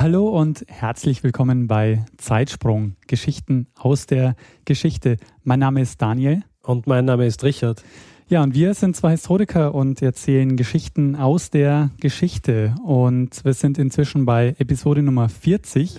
Hallo 0.00 0.28
und 0.28 0.64
herzlich 0.68 1.24
willkommen 1.24 1.66
bei 1.66 2.04
Zeitsprung, 2.18 2.94
Geschichten 3.08 3.66
aus 3.74 4.06
der 4.06 4.36
Geschichte. 4.64 5.16
Mein 5.42 5.58
Name 5.58 5.80
ist 5.80 6.00
Daniel. 6.00 6.44
Und 6.62 6.86
mein 6.86 7.04
Name 7.04 7.26
ist 7.26 7.42
Richard. 7.42 7.82
Ja, 8.28 8.44
und 8.44 8.54
wir 8.54 8.74
sind 8.74 8.94
zwei 8.94 9.10
Historiker 9.10 9.74
und 9.74 10.00
erzählen 10.00 10.56
Geschichten 10.56 11.16
aus 11.16 11.50
der 11.50 11.90
Geschichte. 11.98 12.76
Und 12.84 13.44
wir 13.44 13.54
sind 13.54 13.76
inzwischen 13.76 14.24
bei 14.24 14.54
Episode 14.60 15.02
Nummer 15.02 15.28
40. 15.28 15.98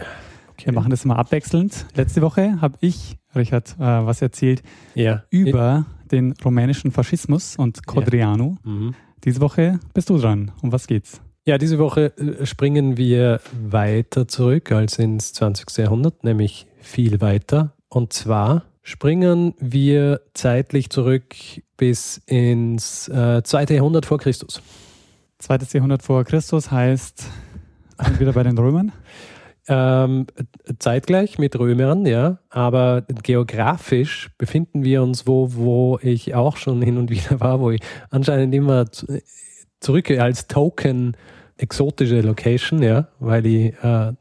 Okay. 0.51 0.67
Wir 0.67 0.71
machen 0.71 0.91
das 0.91 1.03
immer 1.03 1.19
abwechselnd. 1.19 1.85
Letzte 1.93 2.21
Woche 2.21 2.61
habe 2.61 2.77
ich, 2.79 3.17
Richard, 3.35 3.75
äh, 3.79 3.81
was 3.81 4.21
erzählt 4.21 4.63
ja. 4.95 5.23
über 5.29 5.85
den 6.09 6.35
rumänischen 6.45 6.91
Faschismus 6.91 7.57
und 7.57 7.85
Codriano. 7.85 8.55
Ja. 8.63 8.71
Mhm. 8.71 8.95
Diese 9.25 9.41
Woche 9.41 9.81
bist 9.93 10.09
du 10.09 10.17
dran. 10.17 10.53
Um 10.61 10.71
was 10.71 10.87
geht's? 10.87 11.19
Ja, 11.49 11.57
diese 11.57 11.79
Woche 11.79 12.13
äh, 12.15 12.45
springen 12.45 12.95
wir 12.95 13.41
weiter 13.59 14.27
zurück 14.27 14.71
als 14.71 14.99
ins 14.99 15.33
20. 15.33 15.79
Jahrhundert, 15.79 16.23
nämlich 16.23 16.67
viel 16.79 17.21
weiter. 17.21 17.73
Und 17.87 18.13
zwar 18.13 18.65
springen 18.83 19.55
wir 19.59 20.21
zeitlich 20.35 20.91
zurück 20.91 21.33
bis 21.75 22.21
ins 22.27 23.07
äh, 23.07 23.41
2. 23.41 23.63
Jahrhundert 23.73 24.05
vor 24.05 24.19
Christus. 24.19 24.61
Zweites 25.39 25.73
Jahrhundert 25.73 26.03
vor 26.03 26.23
Christus 26.23 26.69
heißt 26.69 27.25
wieder 28.19 28.33
bei 28.33 28.43
den 28.43 28.55
Römern? 28.55 28.91
Ähm, 29.67 30.27
zeitgleich 30.77 31.39
mit 31.39 31.57
Römern, 31.57 32.05
ja, 32.05 32.37
aber 32.51 33.05
geografisch 33.23 34.29
befinden 34.37 34.83
wir 34.83 35.01
uns 35.01 35.25
wo, 35.25 35.55
wo 35.55 35.99
ich 36.03 36.35
auch 36.35 36.57
schon 36.57 36.83
hin 36.83 36.97
und 36.99 37.09
wieder 37.09 37.39
war, 37.39 37.59
wo 37.59 37.71
ich 37.71 37.81
anscheinend 38.11 38.53
immer 38.53 38.85
zurückgehe 39.79 40.21
als 40.21 40.45
Token 40.45 41.15
exotische 41.59 42.21
Location, 42.21 42.81
ja, 42.81 43.07
weil 43.19 43.45
ich 43.45 43.73
äh, 43.83 44.13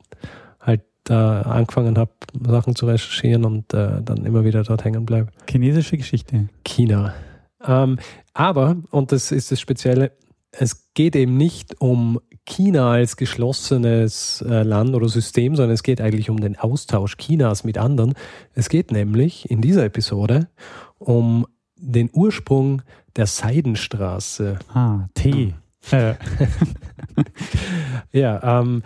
halt 0.61 0.83
äh, 1.09 1.13
angefangen 1.13 1.97
habe, 1.99 2.11
Sachen 2.47 2.75
zu 2.75 2.87
recherchieren 2.87 3.45
und 3.45 3.73
äh, 3.73 4.03
dann 4.03 4.25
immer 4.25 4.45
wieder 4.45 4.63
dort 4.63 4.85
hängen 4.85 5.07
bleibe. 5.07 5.29
Chinesische 5.49 5.97
Geschichte. 5.97 6.49
China. 6.65 7.15
Ähm, 7.65 7.99
aber, 8.35 8.77
und 8.91 9.13
das 9.13 9.33
ist 9.33 9.51
das 9.51 9.61
Spezielle, 9.61 10.13
es 10.53 10.93
geht 10.95 11.15
eben 11.17 11.37
nicht 11.37 11.81
um 11.81 12.21
China 12.45 12.93
als 12.93 13.17
geschlossenes 13.17 14.43
äh, 14.49 14.63
Land 14.63 14.95
oder 14.95 15.09
System, 15.09 15.55
sondern 15.55 15.75
es 15.75 15.83
geht 15.83 16.01
eigentlich 16.01 16.31
um 16.31 16.41
den 16.41 16.59
Austausch 16.59 17.17
Chinas 17.19 17.65
mit 17.65 17.77
anderen. 17.77 18.15
Es 18.55 18.69
geht 18.69 18.91
nämlich 18.91 19.51
in 19.51 19.61
dieser 19.61 19.85
Episode 19.85 20.49
um 20.99 21.47
den 21.77 22.11
Ursprung 22.13 22.83
der 23.17 23.27
Seidenstraße. 23.27 24.59
Ah, 24.73 25.07
Tee. 25.15 25.55
Ja, 28.13 28.61
ähm, 28.61 28.83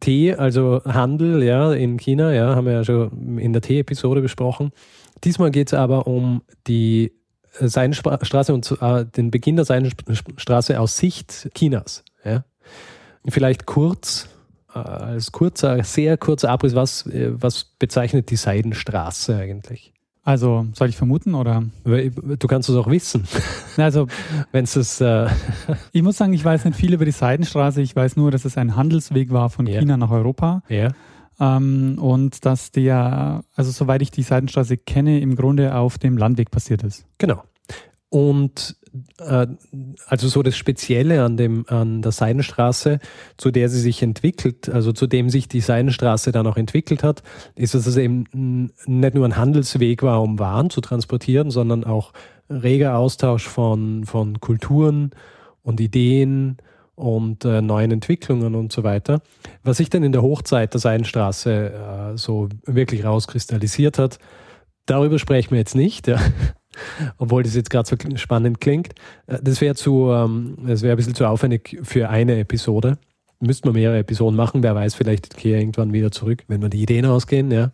Tee, 0.00 0.34
also 0.34 0.82
Handel, 0.84 1.42
ja, 1.42 1.72
in 1.72 1.98
China, 1.98 2.32
ja, 2.32 2.54
haben 2.54 2.66
wir 2.66 2.74
ja 2.74 2.84
schon 2.84 3.38
in 3.38 3.52
der 3.52 3.62
Tee-Episode 3.62 4.20
besprochen. 4.20 4.70
Diesmal 5.24 5.50
geht 5.50 5.68
es 5.68 5.74
aber 5.74 6.06
um 6.06 6.42
die 6.66 7.12
Seidenstraße 7.58 8.54
und 8.54 8.76
äh, 8.80 9.04
den 9.04 9.30
Beginn 9.30 9.56
der 9.56 9.64
Seidenstraße 9.64 10.78
aus 10.80 10.96
Sicht 10.96 11.50
Chinas. 11.54 12.04
Ja. 12.24 12.44
Vielleicht 13.28 13.66
kurz, 13.66 14.28
äh, 14.74 14.78
als 14.78 15.32
kurzer, 15.32 15.82
sehr 15.84 16.16
kurzer 16.16 16.50
Abriss, 16.50 16.74
was, 16.74 17.06
äh, 17.06 17.30
was 17.34 17.64
bezeichnet 17.64 18.30
die 18.30 18.36
Seidenstraße 18.36 19.36
eigentlich? 19.36 19.92
Also, 20.24 20.66
soll 20.74 20.88
ich 20.88 20.96
vermuten 20.96 21.34
oder? 21.34 21.64
Du 21.84 22.46
kannst 22.46 22.68
es 22.68 22.76
auch 22.76 22.88
wissen. 22.88 23.24
Also, 23.76 24.06
wenn 24.52 24.64
es 24.64 25.00
äh 25.00 25.28
Ich 25.92 26.02
muss 26.02 26.16
sagen, 26.16 26.32
ich 26.32 26.44
weiß 26.44 26.64
nicht 26.64 26.76
viel 26.76 26.94
über 26.94 27.04
die 27.04 27.10
Seidenstraße. 27.10 27.82
Ich 27.82 27.96
weiß 27.96 28.16
nur, 28.16 28.30
dass 28.30 28.44
es 28.44 28.56
ein 28.56 28.76
Handelsweg 28.76 29.32
war 29.32 29.50
von 29.50 29.66
ja. 29.66 29.80
China 29.80 29.96
nach 29.96 30.10
Europa. 30.10 30.62
Ja. 30.68 30.90
Ähm, 31.40 31.98
und 32.00 32.44
dass 32.44 32.70
der, 32.70 33.42
also 33.56 33.70
soweit 33.72 34.00
ich 34.02 34.12
die 34.12 34.22
Seidenstraße 34.22 34.76
kenne, 34.76 35.18
im 35.18 35.34
Grunde 35.34 35.74
auf 35.74 35.98
dem 35.98 36.16
Landweg 36.16 36.52
passiert 36.52 36.84
ist. 36.84 37.04
Genau. 37.18 37.42
Und 38.08 38.76
äh, 39.18 39.46
also 40.06 40.28
so 40.28 40.42
das 40.42 40.56
Spezielle 40.56 41.24
an, 41.24 41.36
dem, 41.36 41.64
an 41.68 42.02
der 42.02 42.12
Seidenstraße, 42.12 42.98
zu 43.36 43.50
der 43.50 43.68
sie 43.68 43.80
sich 43.80 44.02
entwickelt, 44.02 44.68
also 44.68 44.92
zu 44.92 45.06
dem 45.06 45.30
sich 45.30 45.48
die 45.48 45.60
Seidenstraße 45.60 46.32
dann 46.32 46.46
auch 46.46 46.56
entwickelt 46.56 47.02
hat, 47.02 47.22
ist, 47.54 47.74
dass 47.74 47.86
es 47.86 47.96
eben 47.96 48.70
nicht 48.86 49.14
nur 49.14 49.24
ein 49.24 49.36
Handelsweg 49.36 50.02
war, 50.02 50.22
um 50.22 50.38
Waren 50.38 50.70
zu 50.70 50.80
transportieren, 50.80 51.50
sondern 51.50 51.84
auch 51.84 52.12
reger 52.50 52.96
Austausch 52.96 53.48
von, 53.48 54.04
von 54.04 54.40
Kulturen 54.40 55.10
und 55.62 55.80
Ideen 55.80 56.58
und 56.94 57.44
äh, 57.44 57.62
neuen 57.62 57.90
Entwicklungen 57.90 58.54
und 58.54 58.72
so 58.72 58.84
weiter. 58.84 59.22
Was 59.62 59.78
sich 59.78 59.88
dann 59.88 60.02
in 60.02 60.12
der 60.12 60.22
Hochzeit 60.22 60.74
der 60.74 60.80
Seidenstraße 60.80 62.12
äh, 62.12 62.18
so 62.18 62.48
wirklich 62.66 63.04
rauskristallisiert 63.04 63.98
hat, 63.98 64.18
darüber 64.84 65.18
sprechen 65.18 65.52
wir 65.52 65.58
jetzt 65.58 65.74
nicht. 65.74 66.06
Ja 66.06 66.20
obwohl 67.18 67.42
das 67.42 67.54
jetzt 67.54 67.70
gerade 67.70 67.88
so 67.88 67.96
spannend 68.16 68.60
klingt. 68.60 68.90
Äh, 69.26 69.38
das 69.42 69.60
wäre 69.60 69.74
zu, 69.74 70.10
ähm, 70.10 70.56
das 70.66 70.82
wäre 70.82 70.94
ein 70.94 70.96
bisschen 70.96 71.14
zu 71.14 71.26
aufwendig 71.26 71.78
für 71.82 72.08
eine 72.08 72.38
Episode. 72.38 72.98
Müssten 73.40 73.68
wir 73.68 73.72
mehrere 73.72 73.98
Episoden 73.98 74.36
machen, 74.36 74.62
wer 74.62 74.74
weiß, 74.74 74.94
vielleicht 74.94 75.36
gehe 75.36 75.56
ich 75.56 75.62
irgendwann 75.62 75.92
wieder 75.92 76.12
zurück, 76.12 76.44
wenn 76.48 76.62
wir 76.62 76.68
die 76.68 76.82
Ideen 76.82 77.06
ausgehen, 77.06 77.50
ja. 77.50 77.72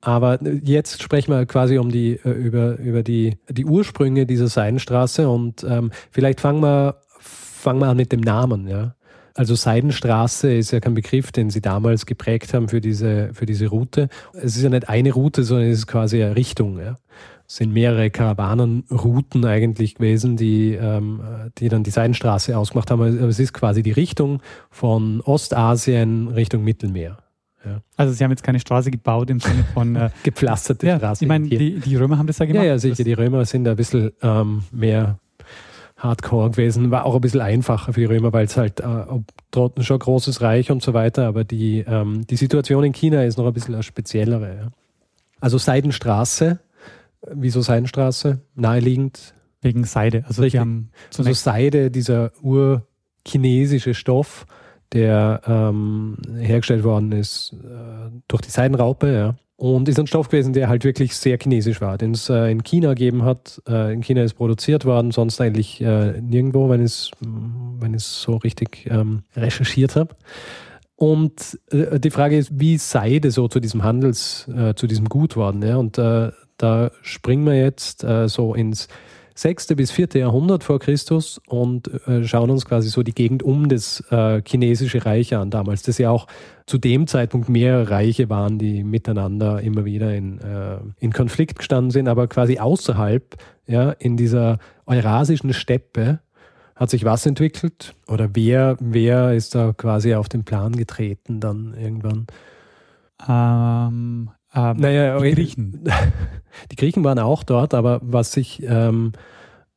Aber 0.00 0.40
jetzt 0.64 1.00
sprechen 1.00 1.32
wir 1.32 1.46
quasi 1.46 1.78
um 1.78 1.90
die, 1.90 2.18
äh, 2.24 2.30
über, 2.30 2.78
über 2.78 3.02
die, 3.02 3.38
die 3.48 3.64
Ursprünge 3.64 4.26
dieser 4.26 4.48
Seidenstraße 4.48 5.28
und 5.28 5.64
ähm, 5.64 5.92
vielleicht 6.10 6.40
fangen 6.40 6.62
wir, 6.62 6.96
fangen 7.18 7.80
wir 7.80 7.88
an 7.88 7.96
mit 7.96 8.12
dem 8.12 8.20
Namen, 8.20 8.66
ja. 8.66 8.94
Also 9.34 9.54
Seidenstraße 9.54 10.52
ist 10.52 10.72
ja 10.72 10.80
kein 10.80 10.92
Begriff, 10.92 11.32
den 11.32 11.48
Sie 11.48 11.62
damals 11.62 12.04
geprägt 12.04 12.52
haben 12.52 12.68
für 12.68 12.82
diese, 12.82 13.30
für 13.32 13.46
diese 13.46 13.68
Route. 13.68 14.10
Es 14.34 14.56
ist 14.56 14.62
ja 14.62 14.68
nicht 14.68 14.90
eine 14.90 15.10
Route, 15.12 15.42
sondern 15.42 15.68
es 15.68 15.78
ist 15.78 15.86
quasi 15.86 16.22
eine 16.22 16.36
Richtung. 16.36 16.78
Ja 16.78 16.96
sind 17.56 17.72
mehrere 17.72 18.10
Karawanenrouten 18.10 19.44
eigentlich 19.44 19.96
gewesen, 19.96 20.38
die, 20.38 20.72
ähm, 20.72 21.20
die 21.58 21.68
dann 21.68 21.82
die 21.82 21.90
Seidenstraße 21.90 22.56
ausgemacht 22.56 22.90
haben. 22.90 23.02
Aber 23.02 23.28
es 23.28 23.38
ist 23.38 23.52
quasi 23.52 23.82
die 23.82 23.92
Richtung 23.92 24.40
von 24.70 25.20
Ostasien 25.20 26.28
Richtung 26.28 26.64
Mittelmeer. 26.64 27.18
Ja. 27.64 27.82
Also 27.96 28.14
sie 28.14 28.24
haben 28.24 28.30
jetzt 28.30 28.42
keine 28.42 28.58
Straße 28.58 28.90
gebaut 28.90 29.28
im 29.28 29.38
Sinne 29.38 29.64
von 29.74 29.96
äh, 29.96 30.10
gepflasterte 30.22 30.86
ja, 30.86 30.96
Straße. 30.96 31.24
Ich 31.24 31.28
meine, 31.28 31.46
die, 31.46 31.78
die, 31.78 31.96
Römer 31.96 32.16
haben 32.16 32.26
das 32.26 32.38
ja 32.38 32.46
gemacht. 32.46 32.64
Ja, 32.64 32.70
ja, 32.70 32.78
sicher. 32.78 33.04
Die 33.04 33.12
Römer 33.12 33.44
sind 33.44 33.68
ein 33.68 33.76
bisschen 33.76 34.12
ähm, 34.22 34.64
mehr 34.72 35.18
Hardcore 35.98 36.52
gewesen. 36.52 36.90
War 36.90 37.04
auch 37.04 37.14
ein 37.14 37.20
bisschen 37.20 37.42
einfacher 37.42 37.92
für 37.92 38.00
die 38.00 38.06
Römer, 38.06 38.32
weil 38.32 38.46
es 38.46 38.56
halt 38.56 38.80
äh, 38.80 39.82
schon 39.82 39.98
großes 39.98 40.40
Reich 40.40 40.70
und 40.70 40.82
so 40.82 40.94
weiter, 40.94 41.26
aber 41.26 41.44
die, 41.44 41.84
ähm, 41.86 42.26
die 42.26 42.36
Situation 42.36 42.82
in 42.82 42.94
China 42.94 43.22
ist 43.24 43.36
noch 43.36 43.46
ein 43.46 43.52
bisschen 43.52 43.74
eine 43.74 43.82
speziellere. 43.82 44.56
Ja. 44.56 44.68
Also 45.40 45.58
Seidenstraße 45.58 46.58
Wieso 47.30 47.60
Seidenstraße? 47.60 48.40
Naheliegend. 48.54 49.34
Wegen 49.60 49.84
Seide. 49.84 50.24
Also, 50.26 50.42
die 50.42 50.58
haben 50.58 50.90
also 51.16 51.32
Seide, 51.34 51.92
dieser 51.92 52.32
urchinesische 52.42 53.94
Stoff, 53.94 54.46
der 54.92 55.40
ähm, 55.46 56.16
hergestellt 56.36 56.82
worden 56.82 57.12
ist 57.12 57.54
äh, 57.62 58.10
durch 58.26 58.42
die 58.42 58.50
Seidenraupe, 58.50 59.12
ja. 59.12 59.36
Und 59.56 59.88
ist 59.88 60.00
ein 60.00 60.08
Stoff 60.08 60.28
gewesen, 60.28 60.52
der 60.52 60.68
halt 60.68 60.82
wirklich 60.82 61.14
sehr 61.14 61.38
chinesisch 61.40 61.80
war, 61.80 61.96
den 61.96 62.10
es 62.10 62.28
äh, 62.28 62.50
in 62.50 62.64
China 62.64 62.88
gegeben 62.88 63.22
hat. 63.22 63.62
Äh, 63.68 63.92
in 63.92 64.02
China 64.02 64.24
ist 64.24 64.34
produziert 64.34 64.84
worden, 64.84 65.12
sonst 65.12 65.40
eigentlich 65.40 65.80
äh, 65.80 66.20
nirgendwo, 66.20 66.68
wenn 66.68 66.84
ich 66.84 67.12
es 67.94 68.22
so 68.22 68.36
richtig 68.38 68.88
ähm, 68.90 69.22
recherchiert 69.36 69.94
habe. 69.94 70.16
Und 70.96 71.60
äh, 71.70 72.00
die 72.00 72.10
Frage 72.10 72.36
ist, 72.36 72.58
wie 72.58 72.76
Seide 72.76 73.30
so 73.30 73.46
zu 73.46 73.60
diesem 73.60 73.84
Handels, 73.84 74.48
äh, 74.48 74.74
zu 74.74 74.88
diesem 74.88 75.08
Gut 75.08 75.36
worden. 75.36 75.62
Ja? 75.62 75.76
Und 75.76 75.96
da 76.62 76.90
springen 77.02 77.44
wir 77.46 77.56
jetzt 77.56 78.04
äh, 78.04 78.28
so 78.28 78.54
ins 78.54 78.88
6. 79.34 79.68
bis 79.76 79.90
4. 79.90 80.08
Jahrhundert 80.14 80.62
vor 80.62 80.78
Christus 80.78 81.40
und 81.46 81.88
äh, 82.06 82.24
schauen 82.24 82.50
uns 82.50 82.66
quasi 82.66 82.88
so 82.88 83.02
die 83.02 83.14
Gegend 83.14 83.42
um 83.42 83.68
das 83.68 84.00
äh, 84.10 84.42
chinesische 84.46 85.04
Reich 85.04 85.34
an 85.34 85.50
damals, 85.50 85.82
das 85.82 85.98
ja 85.98 86.10
auch 86.10 86.26
zu 86.66 86.78
dem 86.78 87.06
Zeitpunkt 87.06 87.48
mehrere 87.48 87.90
Reiche 87.90 88.28
waren, 88.28 88.58
die 88.58 88.84
miteinander 88.84 89.60
immer 89.60 89.84
wieder 89.84 90.14
in, 90.14 90.38
äh, 90.38 90.78
in 90.98 91.12
Konflikt 91.12 91.58
gestanden 91.58 91.90
sind, 91.90 92.08
aber 92.08 92.28
quasi 92.28 92.58
außerhalb, 92.58 93.36
ja, 93.66 93.90
in 93.92 94.16
dieser 94.16 94.58
eurasischen 94.86 95.54
Steppe, 95.54 96.20
hat 96.76 96.90
sich 96.90 97.04
was 97.04 97.26
entwickelt? 97.26 97.94
Oder 98.08 98.30
wer, 98.34 98.76
wer 98.80 99.34
ist 99.34 99.54
da 99.54 99.72
quasi 99.72 100.14
auf 100.14 100.28
den 100.28 100.44
Plan 100.44 100.72
getreten 100.72 101.40
dann 101.40 101.74
irgendwann? 101.74 102.26
Ähm, 103.28 104.30
ähm, 104.54 104.76
naja, 104.78 105.18
die 105.18 105.32
Griechen. 105.32 105.84
Die 106.70 106.76
Griechen 106.76 107.02
waren 107.02 107.18
auch 107.18 107.44
dort, 107.44 107.72
aber 107.72 107.98
was 108.02 108.32
sich 108.32 108.62
ähm, 108.62 109.12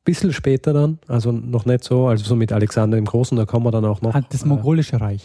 bisschen 0.05 0.33
später 0.33 0.73
dann, 0.73 0.99
also 1.07 1.31
noch 1.31 1.65
nicht 1.65 1.83
so, 1.83 2.07
also 2.07 2.23
so 2.23 2.35
mit 2.35 2.51
Alexander 2.51 2.95
dem 2.97 3.05
Großen, 3.05 3.37
da 3.37 3.45
kommen 3.45 3.65
wir 3.65 3.71
dann 3.71 3.85
auch 3.85 4.01
noch. 4.01 4.17
Das 4.29 4.45
mongolische 4.45 5.01
Reich. 5.01 5.23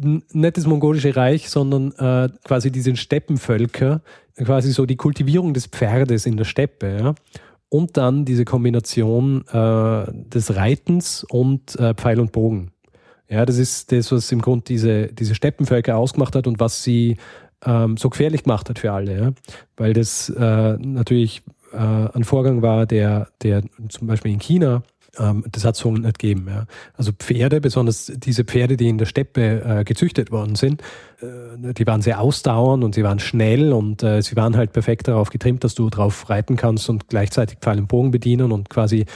Äh, 0.00 0.20
nicht 0.32 0.56
das 0.56 0.66
mongolische 0.66 1.16
Reich, 1.16 1.50
sondern 1.50 1.92
äh, 1.92 2.28
quasi 2.44 2.70
diese 2.70 2.94
Steppenvölker, 2.94 4.02
quasi 4.36 4.72
so 4.72 4.86
die 4.86 4.96
Kultivierung 4.96 5.54
des 5.54 5.66
Pferdes 5.66 6.26
in 6.26 6.36
der 6.36 6.44
Steppe, 6.44 6.98
ja. 6.98 7.14
Und 7.68 7.96
dann 7.96 8.26
diese 8.26 8.44
Kombination 8.44 9.46
äh, 9.48 10.04
des 10.12 10.54
Reitens 10.54 11.24
und 11.30 11.74
äh, 11.76 11.94
Pfeil 11.94 12.20
und 12.20 12.30
Bogen. 12.30 12.70
Ja, 13.30 13.46
das 13.46 13.56
ist 13.56 13.92
das, 13.92 14.12
was 14.12 14.30
im 14.30 14.42
Grunde 14.42 14.64
diese, 14.68 15.06
diese 15.06 15.34
Steppenvölker 15.34 15.96
ausgemacht 15.96 16.36
hat 16.36 16.46
und 16.46 16.60
was 16.60 16.82
sie 16.82 17.16
ähm, 17.64 17.96
so 17.96 18.10
gefährlich 18.10 18.44
gemacht 18.44 18.68
hat 18.68 18.78
für 18.78 18.92
alle. 18.92 19.18
Ja? 19.18 19.32
Weil 19.76 19.92
das 19.92 20.28
äh, 20.28 20.76
natürlich 20.78 21.42
äh, 21.72 21.76
ein 21.76 22.24
Vorgang 22.24 22.62
war, 22.62 22.86
der, 22.86 23.28
der 23.42 23.62
zum 23.88 24.06
Beispiel 24.06 24.32
in 24.32 24.40
China, 24.40 24.82
ähm, 25.18 25.44
das 25.50 25.64
hat 25.64 25.74
es 25.74 25.80
so 25.80 25.92
nicht 25.92 26.18
gegeben. 26.18 26.46
Ja? 26.48 26.66
Also 26.94 27.12
Pferde, 27.12 27.60
besonders 27.60 28.12
diese 28.16 28.44
Pferde, 28.44 28.76
die 28.76 28.88
in 28.88 28.98
der 28.98 29.06
Steppe 29.06 29.62
äh, 29.64 29.84
gezüchtet 29.84 30.30
worden 30.30 30.54
sind, 30.54 30.82
äh, 31.20 31.72
die 31.74 31.86
waren 31.86 32.02
sehr 32.02 32.20
ausdauernd 32.20 32.84
und 32.84 32.94
sie 32.94 33.04
waren 33.04 33.18
schnell 33.18 33.72
und 33.72 34.02
äh, 34.02 34.22
sie 34.22 34.36
waren 34.36 34.56
halt 34.56 34.72
perfekt 34.72 35.08
darauf 35.08 35.30
getrimmt, 35.30 35.64
dass 35.64 35.74
du 35.74 35.90
drauf 35.90 36.28
reiten 36.30 36.56
kannst 36.56 36.88
und 36.88 37.08
gleichzeitig 37.08 37.58
Pfeil 37.60 37.78
und 37.78 37.88
Bogen 37.88 38.10
bedienen 38.10 38.52
und 38.52 38.70
quasi, 38.70 39.06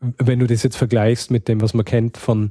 wenn 0.00 0.38
du 0.38 0.46
das 0.46 0.62
jetzt 0.62 0.76
vergleichst 0.76 1.30
mit 1.30 1.48
dem, 1.48 1.60
was 1.60 1.74
man 1.74 1.84
kennt 1.84 2.18
von 2.18 2.50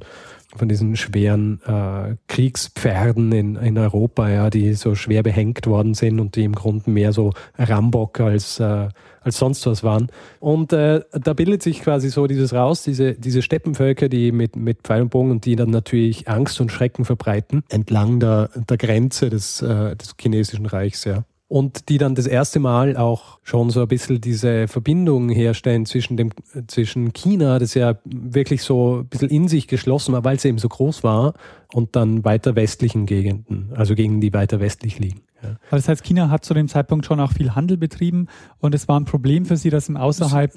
von 0.56 0.68
diesen 0.68 0.96
schweren 0.96 1.60
äh, 1.66 2.16
Kriegspferden 2.28 3.32
in, 3.32 3.56
in 3.56 3.78
Europa, 3.78 4.28
ja, 4.28 4.50
die 4.50 4.74
so 4.74 4.94
schwer 4.94 5.22
behängt 5.22 5.66
worden 5.66 5.94
sind 5.94 6.20
und 6.20 6.36
die 6.36 6.44
im 6.44 6.54
Grunde 6.54 6.90
mehr 6.90 7.12
so 7.12 7.32
Rambock 7.58 8.20
als, 8.20 8.60
äh, 8.60 8.88
als 9.20 9.38
sonst 9.38 9.66
was 9.66 9.82
waren. 9.82 10.08
Und 10.40 10.72
äh, 10.72 11.00
da 11.12 11.32
bildet 11.32 11.62
sich 11.62 11.82
quasi 11.82 12.08
so 12.08 12.26
dieses 12.26 12.52
raus, 12.52 12.82
diese, 12.82 13.14
diese 13.14 13.42
Steppenvölker, 13.42 14.08
die 14.08 14.32
mit, 14.32 14.56
mit 14.56 14.82
Pfeil 14.82 15.02
und 15.02 15.10
Bogen 15.10 15.30
und 15.30 15.44
die 15.44 15.56
dann 15.56 15.70
natürlich 15.70 16.28
Angst 16.28 16.60
und 16.60 16.72
Schrecken 16.72 17.04
verbreiten, 17.04 17.62
entlang 17.68 18.20
der, 18.20 18.50
der 18.54 18.76
Grenze 18.76 19.30
des, 19.30 19.62
äh, 19.62 19.96
des 19.96 20.14
chinesischen 20.20 20.66
Reichs, 20.66 21.04
ja 21.04 21.24
und 21.48 21.88
die 21.88 21.98
dann 21.98 22.14
das 22.14 22.26
erste 22.26 22.58
Mal 22.58 22.96
auch 22.96 23.38
schon 23.42 23.70
so 23.70 23.80
ein 23.80 23.88
bisschen 23.88 24.20
diese 24.20 24.66
Verbindung 24.66 25.28
herstellen 25.28 25.86
zwischen 25.86 26.16
dem 26.16 26.30
zwischen 26.66 27.12
China, 27.12 27.58
das 27.58 27.74
ja 27.74 27.96
wirklich 28.04 28.62
so 28.62 28.98
ein 28.98 29.06
bisschen 29.06 29.28
in 29.28 29.46
sich 29.46 29.68
geschlossen 29.68 30.12
war, 30.12 30.24
weil 30.24 30.36
es 30.36 30.44
eben 30.44 30.58
so 30.58 30.68
groß 30.68 31.04
war, 31.04 31.34
und 31.72 31.96
dann 31.96 32.24
weiter 32.24 32.56
westlichen 32.56 33.06
Gegenden, 33.06 33.70
also 33.74 33.94
gegen 33.94 34.20
die 34.20 34.32
weiter 34.32 34.60
westlich 34.60 34.98
liegen. 34.98 35.22
Ja. 35.42 35.50
Aber 35.68 35.76
das 35.76 35.88
heißt, 35.88 36.02
China 36.02 36.30
hat 36.30 36.44
zu 36.44 36.54
dem 36.54 36.68
Zeitpunkt 36.68 37.04
schon 37.04 37.20
auch 37.20 37.32
viel 37.32 37.54
Handel 37.54 37.76
betrieben 37.76 38.26
und 38.58 38.74
es 38.74 38.88
war 38.88 38.98
ein 38.98 39.04
Problem 39.04 39.44
für 39.44 39.56
Sie, 39.56 39.70
dass 39.70 39.88
im 39.88 39.96
Außerhalb. 39.96 40.54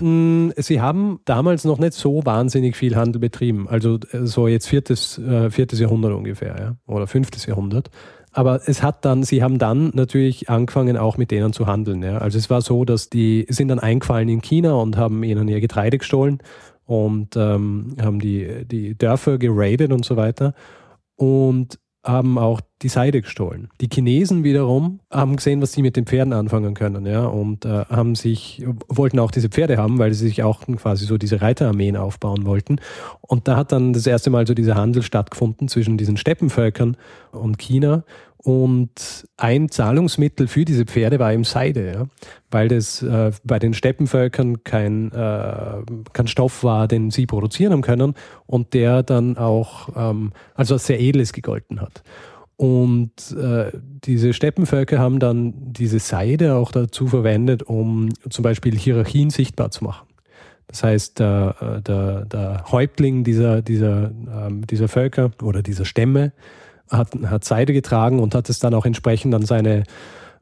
Sie 0.57 0.81
haben 0.81 1.19
damals 1.25 1.65
noch 1.65 1.79
nicht 1.79 1.93
so 1.93 2.25
wahnsinnig 2.25 2.75
viel 2.75 2.95
Handel 2.95 3.19
betrieben. 3.19 3.67
Also 3.67 3.99
äh, 4.11 4.25
so 4.25 4.47
jetzt 4.47 4.67
viertes, 4.67 5.17
äh, 5.17 5.51
viertes 5.51 5.79
Jahrhundert 5.79 6.13
ungefähr, 6.13 6.55
ja, 6.57 6.75
oder 6.87 7.07
fünftes 7.07 7.45
Jahrhundert. 7.45 7.89
Aber 8.31 8.61
es 8.67 8.83
hat 8.83 9.05
dann, 9.05 9.23
sie 9.23 9.41
haben 9.41 9.57
dann 9.57 9.91
natürlich 9.93 10.49
angefangen, 10.49 10.97
auch 10.97 11.17
mit 11.17 11.31
denen 11.31 11.53
zu 11.53 11.67
handeln. 11.67 12.03
Ja. 12.03 12.19
Also 12.19 12.37
es 12.37 12.49
war 12.49 12.61
so, 12.61 12.85
dass 12.85 13.09
die 13.09 13.45
sind 13.49 13.69
dann 13.69 13.79
eingefallen 13.79 14.29
in 14.29 14.41
China 14.41 14.73
und 14.73 14.97
haben 14.97 15.23
ihnen 15.23 15.47
ihr 15.47 15.61
Getreide 15.61 15.97
gestohlen 15.97 16.39
und 16.85 17.35
ähm, 17.35 17.95
haben 18.01 18.19
die, 18.19 18.65
die 18.65 18.97
Dörfer 18.97 19.37
geradet 19.37 19.91
und 19.91 20.05
so 20.05 20.15
weiter. 20.15 20.53
Und 21.15 21.79
haben 22.03 22.37
auch 22.37 22.61
die 22.81 22.87
Seide 22.87 23.21
gestohlen. 23.21 23.69
Die 23.81 23.89
Chinesen 23.91 24.43
wiederum 24.43 25.01
haben 25.11 25.35
gesehen, 25.35 25.61
was 25.61 25.73
sie 25.73 25.81
mit 25.81 25.97
den 25.97 26.05
Pferden 26.05 26.31
anfangen 26.31 26.73
können, 26.73 27.05
ja, 27.05 27.25
und 27.25 27.65
äh, 27.65 27.85
haben 27.89 28.15
sich, 28.15 28.65
wollten 28.87 29.19
auch 29.19 29.31
diese 29.31 29.49
Pferde 29.49 29.77
haben, 29.77 29.99
weil 29.99 30.13
sie 30.13 30.27
sich 30.27 30.43
auch 30.43 30.65
quasi 30.65 31.05
so 31.05 31.17
diese 31.17 31.41
Reiterarmeen 31.41 31.97
aufbauen 31.97 32.45
wollten. 32.45 32.77
Und 33.21 33.47
da 33.49 33.57
hat 33.57 33.73
dann 33.73 33.91
das 33.91 34.07
erste 34.07 34.29
Mal 34.29 34.47
so 34.47 34.53
dieser 34.53 34.75
Handel 34.75 35.03
stattgefunden 35.03 35.67
zwischen 35.67 35.97
diesen 35.97 36.15
Steppenvölkern 36.15 36.95
und 37.31 37.59
China. 37.59 38.03
Und 38.41 39.27
ein 39.35 39.69
Zahlungsmittel 39.69 40.47
für 40.47 40.63
diese 40.63 40.85
Pferde 40.85 41.19
war 41.19 41.33
eben 41.33 41.43
Seide, 41.43 41.91
ja? 41.91 42.05
weil 42.49 42.69
das 42.69 43.01
äh, 43.01 43.31
bei 43.43 43.59
den 43.59 43.73
Steppenvölkern 43.73 44.63
kein, 44.63 45.11
äh, 45.11 45.81
kein 46.13 46.27
Stoff 46.27 46.63
war, 46.63 46.87
den 46.87 47.11
sie 47.11 47.25
produzieren 47.25 47.73
haben 47.73 47.81
können 47.81 48.13
und 48.45 48.73
der 48.73 49.03
dann 49.03 49.37
auch 49.37 49.89
ähm, 49.93 50.31
also 50.55 50.75
als 50.75 50.85
sehr 50.85 51.01
edles 51.01 51.33
gegolten 51.33 51.81
hat. 51.81 52.01
Und 52.55 53.11
äh, 53.31 53.71
diese 54.05 54.33
Steppenvölker 54.33 54.99
haben 54.99 55.19
dann 55.19 55.53
diese 55.73 55.99
Seide 55.99 56.55
auch 56.55 56.71
dazu 56.71 57.07
verwendet, 57.07 57.63
um 57.63 58.09
zum 58.29 58.43
Beispiel 58.43 58.77
Hierarchien 58.77 59.31
sichtbar 59.31 59.71
zu 59.71 59.83
machen. 59.83 60.07
Das 60.67 60.83
heißt, 60.83 61.19
der, 61.19 61.55
äh, 61.59 61.81
der, 61.81 62.25
der 62.25 62.65
Häuptling 62.71 63.25
dieser, 63.25 63.61
dieser, 63.61 64.11
ähm, 64.11 64.65
dieser 64.67 64.87
Völker 64.87 65.31
oder 65.41 65.61
dieser 65.61 65.83
Stämme 65.83 66.31
hat, 66.89 67.09
hat 67.25 67.43
Seide 67.43 67.73
getragen 67.73 68.19
und 68.19 68.35
hat 68.35 68.49
es 68.49 68.59
dann 68.59 68.73
auch 68.73 68.85
entsprechend 68.85 69.33
an 69.35 69.45
seine, 69.45 69.83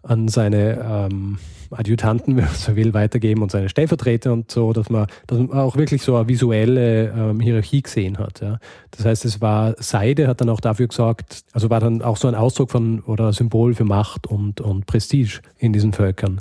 an 0.04 0.28
seine 0.28 1.08
ähm, 1.12 1.38
Adjutanten, 1.72 2.36
wenn 2.38 2.46
man 2.46 2.54
so 2.54 2.76
will, 2.76 2.94
weitergeben 2.94 3.42
und 3.42 3.52
seine 3.52 3.70
Stellvertreter 3.70 4.34
und 4.34 4.52
so, 4.52 4.74
dass 4.74 4.90
man, 4.90 5.08
dass 5.28 5.40
man 5.40 5.52
auch 5.52 5.76
wirklich 5.76 6.02
so 6.02 6.16
eine 6.16 6.28
visuelle 6.28 7.10
ähm, 7.10 7.40
Hierarchie 7.40 7.82
gesehen 7.82 8.18
hat. 8.18 8.42
Ja. 8.42 8.60
Das 8.92 9.06
heißt, 9.06 9.26
es 9.26 9.42
war 9.42 9.76
Seide, 9.80 10.28
hat 10.28 10.42
dann 10.42 10.50
auch 10.50 10.62
dafür 10.62 10.88
gesorgt, 10.88 11.44
also 11.54 11.70
war 11.70 11.80
dann 11.80 12.02
auch 12.02 12.18
so 12.18 12.28
ein 12.28 12.36
Ausdruck 12.36 12.72
von 12.72 13.02
oder 13.02 13.34
Symbol 13.34 13.74
für 13.76 13.86
Macht 13.86 14.28
und, 14.28 14.62
und 14.62 14.86
Prestige 14.86 15.42
in 15.58 15.74
diesen 15.74 15.94
Völkern. 15.94 16.40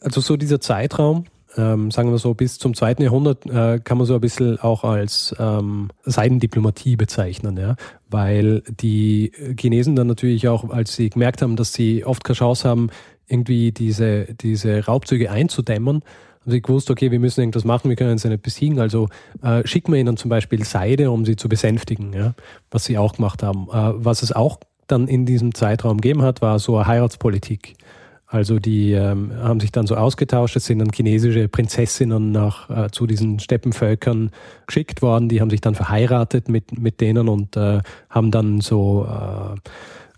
Also 0.00 0.20
so 0.20 0.36
dieser 0.36 0.60
Zeitraum, 0.60 1.24
ähm, 1.56 1.90
sagen 1.90 2.10
wir 2.10 2.18
so, 2.18 2.34
bis 2.34 2.58
zum 2.58 2.74
zweiten 2.74 3.02
Jahrhundert 3.02 3.46
äh, 3.46 3.78
kann 3.78 3.98
man 3.98 4.06
so 4.06 4.14
ein 4.14 4.20
bisschen 4.20 4.58
auch 4.58 4.84
als 4.84 5.34
ähm, 5.38 5.90
Seidendiplomatie 6.04 6.96
bezeichnen, 6.96 7.56
ja? 7.56 7.76
weil 8.08 8.62
die 8.68 9.32
Chinesen 9.58 9.96
dann 9.96 10.06
natürlich 10.06 10.48
auch, 10.48 10.70
als 10.70 10.96
sie 10.96 11.10
gemerkt 11.10 11.42
haben, 11.42 11.56
dass 11.56 11.72
sie 11.72 12.04
oft 12.04 12.24
keine 12.24 12.36
Chance 12.36 12.68
haben, 12.68 12.90
irgendwie 13.26 13.72
diese, 13.72 14.34
diese 14.34 14.84
Raubzüge 14.84 15.30
einzudämmen, 15.30 16.02
haben 16.40 16.50
sie 16.50 16.62
gewusst, 16.62 16.90
okay, 16.90 17.10
wir 17.10 17.20
müssen 17.20 17.40
irgendwas 17.40 17.64
machen, 17.64 17.88
wir 17.88 17.96
können 17.96 18.18
sie 18.18 18.28
nicht 18.28 18.42
besiegen, 18.42 18.80
also 18.80 19.08
äh, 19.42 19.66
schicken 19.66 19.92
wir 19.92 20.00
ihnen 20.00 20.16
zum 20.16 20.28
Beispiel 20.28 20.64
Seide, 20.64 21.10
um 21.10 21.24
sie 21.24 21.36
zu 21.36 21.48
besänftigen, 21.48 22.12
ja? 22.12 22.34
was 22.70 22.84
sie 22.84 22.98
auch 22.98 23.14
gemacht 23.14 23.42
haben. 23.42 23.68
Äh, 23.72 24.04
was 24.04 24.22
es 24.22 24.32
auch 24.32 24.58
dann 24.86 25.08
in 25.08 25.26
diesem 25.26 25.54
Zeitraum 25.54 26.00
gegeben 26.00 26.22
hat, 26.22 26.42
war 26.42 26.58
so 26.58 26.76
eine 26.76 26.86
Heiratspolitik. 26.86 27.74
Also 28.32 28.58
die 28.58 28.92
ähm, 28.92 29.30
haben 29.42 29.60
sich 29.60 29.72
dann 29.72 29.86
so 29.86 29.94
ausgetauscht. 29.94 30.56
Es 30.56 30.64
sind 30.64 30.78
dann 30.78 30.88
chinesische 30.90 31.48
Prinzessinnen 31.48 32.32
nach, 32.32 32.70
äh, 32.70 32.90
zu 32.90 33.06
diesen 33.06 33.38
Steppenvölkern 33.40 34.30
geschickt 34.66 35.02
worden. 35.02 35.28
Die 35.28 35.42
haben 35.42 35.50
sich 35.50 35.60
dann 35.60 35.74
verheiratet 35.74 36.48
mit, 36.48 36.78
mit 36.78 37.02
denen 37.02 37.28
und 37.28 37.58
äh, 37.58 37.82
haben 38.08 38.30
dann 38.30 38.62
so, 38.62 39.06
äh, 39.06 39.58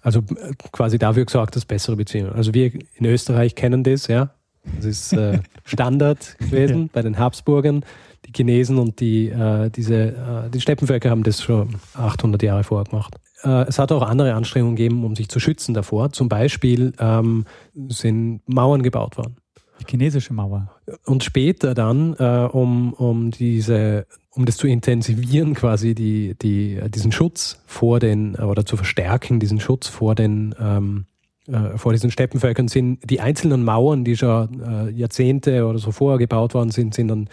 also 0.01 0.23
quasi 0.71 0.97
dafür 0.97 1.25
gesorgt, 1.25 1.57
dass 1.57 1.65
bessere 1.65 1.97
Beziehungen. 1.97 2.33
Also 2.35 2.55
wir 2.55 2.71
in 2.95 3.05
Österreich 3.05 3.57
kennen 3.57 3.83
das, 3.83 4.07
ja. 4.07 4.31
Das 4.77 4.85
ist 4.85 5.13
äh, 5.13 5.41
Standard 5.65 6.39
gewesen 6.39 6.91
bei 6.93 7.03
den 7.03 7.19
Habsburgern. 7.19 7.85
Die 8.27 8.33
Chinesen 8.33 8.79
und 8.79 9.01
die, 9.01 9.29
äh, 9.29 9.71
diese, 9.71 10.47
äh, 10.47 10.51
die 10.51 10.61
Steppenvölker 10.61 11.11
haben 11.11 11.25
das 11.25 11.43
schon 11.43 11.75
800 11.95 12.45
Jahre 12.45 12.63
vorher 12.63 12.89
gemacht. 12.89 13.17
Äh, 13.45 13.67
es 13.69 13.79
hat 13.79 13.93
auch 13.93 14.03
andere 14.03 14.35
Anstrengungen 14.35 14.77
gegeben, 14.77 15.05
um 15.05 15.15
sich 15.17 15.29
zu 15.29 15.41
schützen 15.41 15.75
davor. 15.75 16.13
Zum 16.13 16.29
Beispiel 16.29 16.93
ähm, 16.99 17.45
sind 17.89 18.41
Mauern 18.47 18.83
gebaut 18.83 19.17
worden. 19.17 19.37
Die 19.81 19.91
chinesische 19.91 20.33
Mauer. 20.33 20.71
Und 21.05 21.25
später 21.25 21.75
dann, 21.75 22.15
äh, 22.15 22.49
um, 22.51 22.93
um 22.93 23.31
diese, 23.31 24.07
um 24.31 24.45
das 24.45 24.57
zu 24.57 24.67
intensivieren, 24.67 25.55
quasi 25.55 25.95
die, 25.95 26.37
die, 26.41 26.81
diesen 26.89 27.13
Schutz 27.13 27.61
vor 27.67 27.99
den, 27.99 28.37
oder 28.37 28.65
zu 28.65 28.77
verstärken, 28.77 29.41
diesen 29.41 29.61
Schutz 29.61 29.89
vor 29.89 30.15
den 30.15 30.55
ähm, 30.61 31.07
äh, 31.47 31.77
vor 31.77 31.93
diesen 31.93 32.11
Steppenvölkern 32.11 32.69
sind 32.69 32.99
die 33.09 33.21
einzelnen 33.21 33.65
Mauern, 33.65 34.05
die 34.05 34.17
schon 34.17 34.63
äh, 34.63 34.91
Jahrzehnte 34.91 35.67
oder 35.67 35.79
so 35.79 35.93
vorher 35.93 36.19
gebaut 36.19 36.55
worden 36.55 36.71
sind, 36.71 36.95
sind 36.95 37.09
dann 37.09 37.29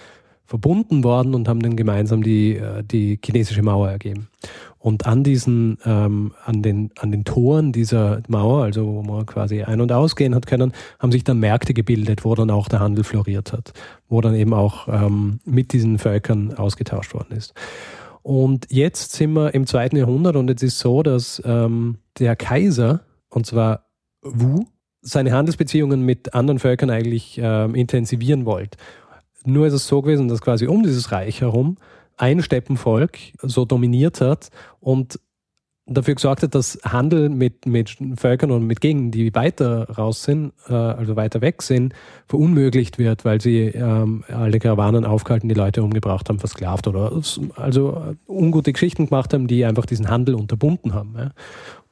verbunden 0.51 1.05
worden 1.05 1.33
und 1.33 1.47
haben 1.47 1.61
dann 1.61 1.77
gemeinsam 1.77 2.23
die, 2.23 2.57
äh, 2.57 2.83
die 2.83 3.17
chinesische 3.23 3.63
Mauer 3.63 3.89
ergeben. 3.89 4.27
Und 4.79 5.05
an 5.05 5.23
diesen, 5.23 5.77
ähm, 5.85 6.33
an 6.43 6.61
den, 6.61 6.91
an 6.99 7.09
den 7.09 7.23
Toren 7.23 7.71
dieser 7.71 8.21
Mauer, 8.27 8.63
also 8.63 8.85
wo 8.85 9.01
man 9.01 9.25
quasi 9.25 9.63
ein- 9.63 9.79
und 9.79 9.93
ausgehen 9.93 10.35
hat 10.35 10.47
können, 10.47 10.73
haben 10.99 11.13
sich 11.13 11.23
dann 11.23 11.39
Märkte 11.39 11.73
gebildet, 11.73 12.25
wo 12.25 12.35
dann 12.35 12.51
auch 12.51 12.67
der 12.67 12.81
Handel 12.81 13.05
floriert 13.05 13.53
hat, 13.53 13.71
wo 14.09 14.19
dann 14.19 14.35
eben 14.35 14.53
auch 14.53 14.89
ähm, 14.89 15.39
mit 15.45 15.71
diesen 15.71 15.97
Völkern 15.99 16.53
ausgetauscht 16.53 17.13
worden 17.13 17.37
ist. 17.37 17.53
Und 18.21 18.67
jetzt 18.69 19.13
sind 19.13 19.31
wir 19.31 19.53
im 19.53 19.65
zweiten 19.65 19.95
Jahrhundert 19.95 20.35
und 20.35 20.49
es 20.49 20.61
ist 20.61 20.79
so, 20.79 21.01
dass 21.01 21.41
ähm, 21.45 21.99
der 22.19 22.35
Kaiser, 22.35 23.05
und 23.29 23.45
zwar 23.45 23.85
Wu, 24.21 24.65
seine 25.01 25.31
Handelsbeziehungen 25.31 26.01
mit 26.01 26.33
anderen 26.33 26.59
Völkern 26.59 26.89
eigentlich 26.89 27.39
ähm, 27.41 27.73
intensivieren 27.73 28.45
wollte. 28.45 28.77
Nur 29.45 29.67
ist 29.67 29.73
es 29.73 29.87
so 29.87 30.01
gewesen, 30.01 30.27
dass 30.27 30.41
quasi 30.41 30.67
um 30.67 30.83
dieses 30.83 31.11
Reich 31.11 31.41
herum 31.41 31.77
ein 32.17 32.41
Steppenvolk 32.41 33.17
so 33.41 33.65
dominiert 33.65 34.21
hat 34.21 34.49
und 34.79 35.19
dafür 35.87 36.15
gesorgt 36.15 36.43
hat, 36.43 36.55
dass 36.55 36.79
Handel 36.83 37.29
mit, 37.29 37.65
mit 37.65 37.97
Völkern 38.15 38.51
und 38.51 38.65
mit 38.65 38.81
Gegenden, 38.81 39.11
die 39.11 39.33
weiter 39.33 39.89
raus 39.89 40.23
sind, 40.23 40.53
äh, 40.69 40.73
also 40.73 41.15
weiter 41.15 41.41
weg 41.41 41.61
sind, 41.61 41.93
verunmöglicht 42.27 42.97
wird, 42.97 43.25
weil 43.25 43.41
sie 43.41 43.61
ähm, 43.67 44.23
alle 44.27 44.59
Karawanen 44.59 45.05
aufgehalten, 45.05 45.49
die 45.49 45.55
Leute 45.55 45.83
umgebracht 45.83 46.29
haben, 46.29 46.39
versklavt 46.39 46.87
oder 46.87 47.11
also 47.55 48.15
ungute 48.27 48.73
Geschichten 48.73 49.07
gemacht 49.07 49.33
haben, 49.33 49.47
die 49.47 49.65
einfach 49.65 49.85
diesen 49.85 50.09
Handel 50.09 50.35
unterbunden 50.35 50.93
haben. 50.93 51.15
Ja. 51.17 51.31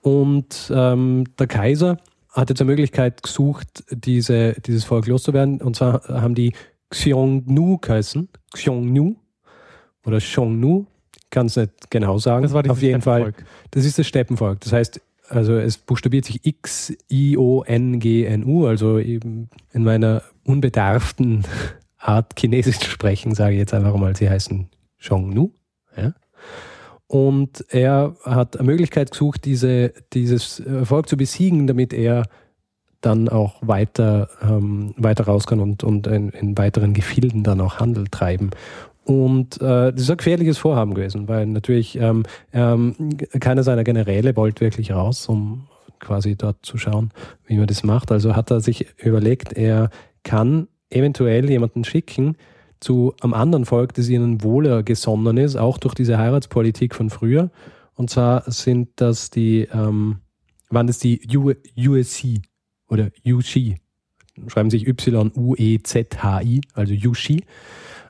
Und 0.02 0.72
ähm, 0.74 1.26
der 1.38 1.48
Kaiser 1.48 1.98
hat 2.32 2.50
jetzt 2.50 2.62
eine 2.62 2.70
Möglichkeit 2.70 3.24
gesucht, 3.24 3.84
diese, 3.92 4.54
dieses 4.66 4.86
Volk 4.86 5.08
loszuwerden. 5.08 5.62
Und 5.62 5.76
zwar 5.76 6.04
haben 6.08 6.36
die 6.36 6.54
Xiongnu 6.90 7.78
geheißen. 7.80 8.30
Xiongnu 8.54 9.16
oder 10.06 10.18
Xiongnu 10.18 10.86
kann 11.30 11.46
es 11.48 11.56
nicht 11.56 11.90
genau 11.92 12.18
sagen. 12.18 12.44
Das 12.44 12.54
war 12.54 12.70
Auf 12.70 12.82
jeden 12.82 13.02
Fall. 13.02 13.34
Das 13.72 13.86
ist 13.86 14.00
das 14.00 14.08
Steppenvolk. 14.08 14.62
Das 14.62 14.74
heißt, 14.74 15.02
also 15.30 15.56
es 15.58 15.78
buchstabiert 15.78 16.26
sich 16.26 16.44
X-I-O-N-G-N-U, 16.46 17.06
also 18.66 19.00
eben 19.00 19.50
in 19.72 19.84
meiner 19.84 20.24
unbedarften 20.44 21.44
Art 21.98 22.34
Chinesisch 22.40 22.80
zu 22.80 22.90
sprechen, 22.90 23.36
sage 23.36 23.54
ich 23.54 23.60
jetzt 23.60 23.74
einfach 23.74 23.96
mal, 23.96 24.16
sie 24.16 24.30
heißen 24.30 24.70
Xiongnu. 25.00 25.52
Ja? 25.96 26.14
Und 27.08 27.66
er 27.70 28.16
hat 28.24 28.58
eine 28.58 28.66
Möglichkeit 28.66 29.12
gesucht, 29.12 29.46
diese, 29.46 29.94
dieses 30.14 30.64
Volk 30.84 31.10
zu 31.10 31.18
besiegen, 31.18 31.68
damit 31.68 31.94
er 31.94 32.24
dann 33.02 33.30
auch 33.30 33.56
weiter, 33.62 34.30
ähm, 34.42 34.94
weiter 34.98 35.26
raus 35.26 35.48
kann 35.48 35.60
und, 35.60 35.84
und 35.84 36.08
in, 36.08 36.30
in, 36.30 36.58
weiteren 36.58 36.94
Gefilden 36.94 37.44
dann 37.44 37.62
auch 37.62 37.80
Handel 37.80 38.06
treiben. 38.08 38.52
Und 39.06 39.62
äh, 39.62 39.92
das 39.92 40.02
ist 40.02 40.12
ein 40.12 40.18
gefährliches 40.18 40.58
Vorhaben 40.58 40.94
gewesen, 40.94 41.28
weil 41.28 41.46
natürlich 41.48 41.98
ähm, 41.98 42.24
ähm, 42.54 43.18
keiner 43.40 43.64
seiner 43.64 43.84
Generäle 43.84 44.36
wollte 44.36 44.62
wirklich 44.62 44.92
raus, 44.92 45.28
um 45.28 45.68
quasi 46.00 46.36
dort 46.36 46.58
zu 46.66 46.78
schauen, 46.78 47.12
wie 47.46 47.58
man 47.58 47.68
das 47.68 47.84
macht. 47.84 48.12
Also 48.12 48.36
hat 48.36 48.52
er 48.52 48.62
sich 48.62 48.86
überlegt, 48.98 49.54
er 49.54 49.90
kann 50.24 50.68
eventuell 50.90 51.50
jemanden 51.50 51.84
schicken 51.84 52.36
zu 52.80 53.14
einem 53.22 53.34
anderen 53.34 53.66
Volk, 53.66 53.94
das 53.94 54.10
ihnen 54.10 54.44
wohler 54.44 54.84
gesonnen 54.84 55.38
ist, 55.38 55.56
auch 55.56 55.78
durch 55.78 55.96
diese 55.96 56.18
Heiratspolitik 56.18 56.96
von 56.96 57.10
früher. 57.10 57.50
Und 57.96 58.10
zwar 58.10 58.50
sind 58.50 58.90
das 58.98 59.30
die, 59.30 59.68
ähm, 59.74 60.18
waren 60.70 60.88
das 60.88 61.00
die 61.00 61.22
USC 61.78 62.42
oder 62.90 63.10
UC, 63.26 63.78
schreiben 64.48 64.70
sich 64.70 64.88
Y-U-E-Z-H-I, 64.88 66.62
also 66.74 66.94
UC 66.94 67.44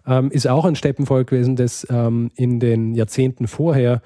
ähm, 0.10 0.32
ist 0.32 0.48
auch 0.48 0.66
ein 0.66 0.76
Steppenvolk 0.76 1.28
gewesen, 1.28 1.56
das 1.56 1.86
ähm, 1.90 2.32
in 2.36 2.60
den 2.60 2.96
Jahrzehnten 2.96 3.48
vorher 3.48 4.02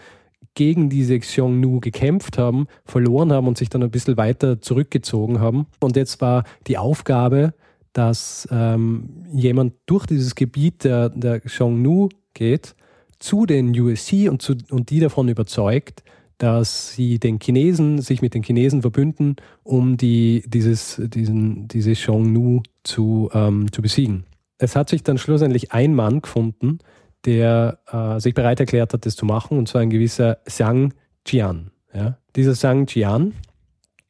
gegen 0.55 0.89
diese 0.89 1.17
Xiongnu 1.17 1.79
gekämpft 1.79 2.37
haben, 2.37 2.67
verloren 2.85 3.31
haben 3.31 3.47
und 3.47 3.57
sich 3.57 3.69
dann 3.69 3.81
ein 3.81 3.89
bisschen 3.89 4.17
weiter 4.17 4.61
zurückgezogen 4.61 5.39
haben. 5.39 5.65
Und 5.79 5.95
jetzt 5.95 6.21
war 6.21 6.43
die 6.67 6.77
Aufgabe, 6.77 7.53
dass 7.93 8.47
ähm, 8.51 9.25
jemand 9.31 9.73
durch 9.85 10.05
dieses 10.05 10.35
Gebiet 10.35 10.83
der, 10.83 11.09
der 11.09 11.39
Xiongnu 11.39 12.09
geht, 12.33 12.75
zu 13.19 13.45
den 13.45 13.79
USC 13.79 14.27
und, 14.27 14.41
zu, 14.41 14.55
und 14.69 14.89
die 14.89 14.99
davon 14.99 15.29
überzeugt, 15.29 16.03
dass 16.43 16.93
sie 16.93 17.19
den 17.19 17.39
Chinesen, 17.39 18.01
sich 18.01 18.21
mit 18.21 18.33
den 18.33 18.43
Chinesen 18.43 18.81
verbünden, 18.81 19.37
um 19.63 19.97
die, 19.97 20.43
dieses, 20.47 21.01
diesen, 21.05 21.67
diese 21.67 21.93
Xiongnu 21.93 22.63
zu, 22.83 23.29
ähm, 23.33 23.71
zu 23.71 23.81
besiegen 23.81 24.25
es 24.63 24.75
hat 24.75 24.89
sich 24.89 25.03
dann 25.03 25.17
schlussendlich 25.17 25.71
ein 25.71 25.93
Mann 25.93 26.21
gefunden, 26.21 26.79
der 27.25 27.79
äh, 27.91 28.19
sich 28.19 28.33
bereit 28.33 28.59
erklärt 28.59 28.93
hat, 28.93 29.05
das 29.05 29.15
zu 29.15 29.25
machen, 29.25 29.57
und 29.57 29.67
zwar 29.67 29.81
ein 29.81 29.89
gewisser 29.89 30.37
Zhang 30.45 30.93
Jian. 31.25 31.71
Ja? 31.93 32.17
Dieser 32.35 32.53
Zhang 32.53 32.87
Jian 32.87 33.33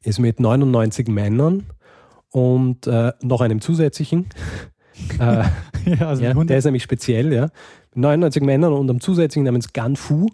ist 0.02 0.18
mit 0.18 0.40
99 0.40 1.08
Männern 1.08 1.64
und 2.30 2.86
äh, 2.86 3.12
noch 3.22 3.40
einem 3.40 3.60
zusätzlichen, 3.60 4.26
äh, 5.18 5.44
ja, 5.86 6.08
also 6.08 6.22
ja, 6.22 6.32
der 6.32 6.58
ist 6.58 6.64
nämlich 6.64 6.82
speziell, 6.82 7.32
ja, 7.32 7.48
mit 7.94 7.96
99 7.96 8.42
Männern 8.42 8.72
und 8.72 8.88
einem 8.88 9.00
zusätzlichen 9.00 9.44
namens 9.44 9.72
Ganfu 9.72 10.28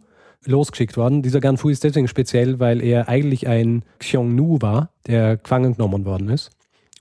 losgeschickt 0.47 0.97
worden. 0.97 1.23
Dieser 1.23 1.41
Ganfu 1.41 1.69
ist 1.69 1.85
deswegen 1.85 2.09
speziell, 2.09 2.61
weil 2.61 2.83
er 2.83 3.09
eigentlich 3.09 3.47
ein 3.49 3.85
Xiongnu 3.99 4.59
war, 4.61 4.91
der 5.07 5.37
gefangen 5.37 5.75
genommen 5.75 6.05
worden 6.05 6.29
ist. 6.29 6.51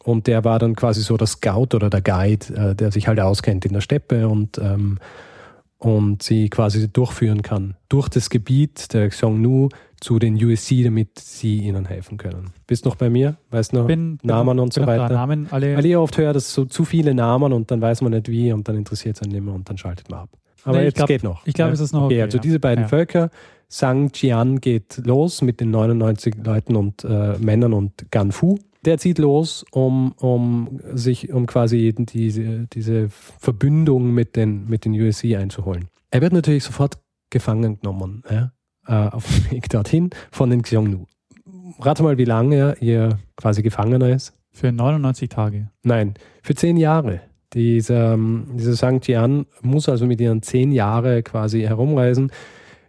Und 0.04 0.28
der 0.28 0.44
war 0.44 0.60
dann 0.60 0.76
quasi 0.76 1.02
so 1.02 1.18
der 1.18 1.28
Scout 1.28 1.76
oder 1.76 1.90
der 1.90 2.02
Guide, 2.02 2.54
äh, 2.56 2.76
der 2.76 2.92
sich 2.92 3.08
halt 3.08 3.20
auskennt 3.20 3.66
in 3.66 3.74
der 3.74 3.82
Steppe 3.82 4.28
und, 4.28 4.58
ähm, 4.58 4.98
und 5.78 6.24
sie 6.24 6.50
quasi 6.50 6.88
durchführen 6.90 7.42
kann. 7.42 7.76
Durch 7.90 8.10
das 8.10 8.30
Gebiet 8.30 8.94
der 8.94 9.10
Xiongnu 9.10 9.70
zu 10.00 10.18
den 10.18 10.36
USC, 10.36 10.84
damit 10.84 11.20
sie 11.20 11.58
ihnen 11.58 11.86
helfen 11.86 12.18
können. 12.18 12.52
Bist 12.68 12.86
noch 12.86 12.96
bei 12.96 13.10
mir? 13.10 13.36
Weißt 13.52 13.74
du 13.74 13.78
noch 13.78 13.88
bin, 13.88 14.18
Namen 14.24 14.56
bin, 14.56 14.60
und 14.60 14.74
so 14.74 14.86
weiter? 14.86 15.10
Namen, 15.10 15.48
alle 15.52 15.76
Weil 15.76 15.86
ich 15.86 15.98
oft 15.98 16.18
höre, 16.18 16.32
dass 16.32 16.54
so 16.54 16.66
zu 16.66 16.86
viele 16.86 17.14
Namen 17.14 17.52
und 17.52 17.70
dann 17.70 17.82
weiß 17.82 18.02
man 18.02 18.14
nicht 18.14 18.30
wie 18.30 18.54
und 18.54 18.68
dann 18.68 18.78
interessiert 18.78 19.18
es 19.18 19.22
einen 19.22 19.34
nicht 19.34 19.44
mehr 19.44 19.54
und 19.54 19.70
dann 19.70 19.78
schaltet 19.78 20.10
man 20.10 20.22
ab. 20.22 20.30
Aber 20.64 20.78
nee, 20.78 20.86
jetzt 20.86 20.96
glaub, 20.96 21.08
geht 21.08 21.24
noch. 21.24 21.46
Ich 21.46 21.54
glaube, 21.54 21.70
ja? 21.70 21.74
es 21.74 21.80
ist 21.80 21.94
noch 21.94 22.04
okay. 22.04 22.16
okay 22.16 22.22
also 22.24 22.38
ja. 22.38 22.42
diese 22.42 22.60
beiden 22.60 22.84
ja. 22.84 22.88
Völker, 22.88 23.30
Sang 23.68 24.12
Jian 24.14 24.60
geht 24.62 25.02
los 25.06 25.42
mit 25.42 25.60
den 25.60 25.72
99 25.72 26.36
Leuten 26.44 26.76
und 26.76 27.04
äh, 27.04 27.38
Männern 27.38 27.74
und 27.74 28.12
Ganfu 28.12 28.58
der 28.86 28.98
zieht 28.98 29.18
los, 29.20 29.66
um, 29.72 30.14
um 30.14 30.80
sich, 30.94 31.32
um 31.34 31.46
quasi 31.46 31.94
diese, 31.98 32.68
diese 32.68 33.10
Verbündung 33.10 34.14
mit 34.14 34.36
den, 34.36 34.68
mit 34.70 34.86
den 34.86 34.94
USC 34.94 35.36
einzuholen. 35.36 35.88
Er 36.12 36.22
wird 36.22 36.34
natürlich 36.34 36.64
sofort 36.64 36.98
gefangen 37.30 37.80
genommen, 37.80 38.24
ja, 38.30 38.52
äh, 38.88 39.10
auf 39.10 39.26
dem 39.26 39.52
Weg 39.52 39.70
dorthin 39.70 40.10
von 40.32 40.50
den 40.50 40.62
Xiongnu. 40.62 41.06
Rate 41.80 42.04
mal, 42.04 42.18
wie 42.18 42.26
lange 42.26 42.56
er 42.56 42.76
hier 42.80 43.20
quasi 43.36 43.62
Gefangener 43.62 44.10
ist. 44.10 44.34
Für 44.52 44.72
99 44.72 45.30
Tage. 45.30 45.70
Nein, 45.84 46.16
für 46.42 46.56
10 46.56 46.78
Jahre. 46.78 47.22
Dieser, 47.54 48.18
dieser 48.18 48.74
Sang 48.74 49.02
Jian 49.02 49.46
muss 49.62 49.90
also 49.90 50.06
mit 50.06 50.22
ihren 50.22 50.42
10 50.42 50.72
Jahre 50.72 51.24
quasi 51.24 51.62
herumreisen. 51.62 52.32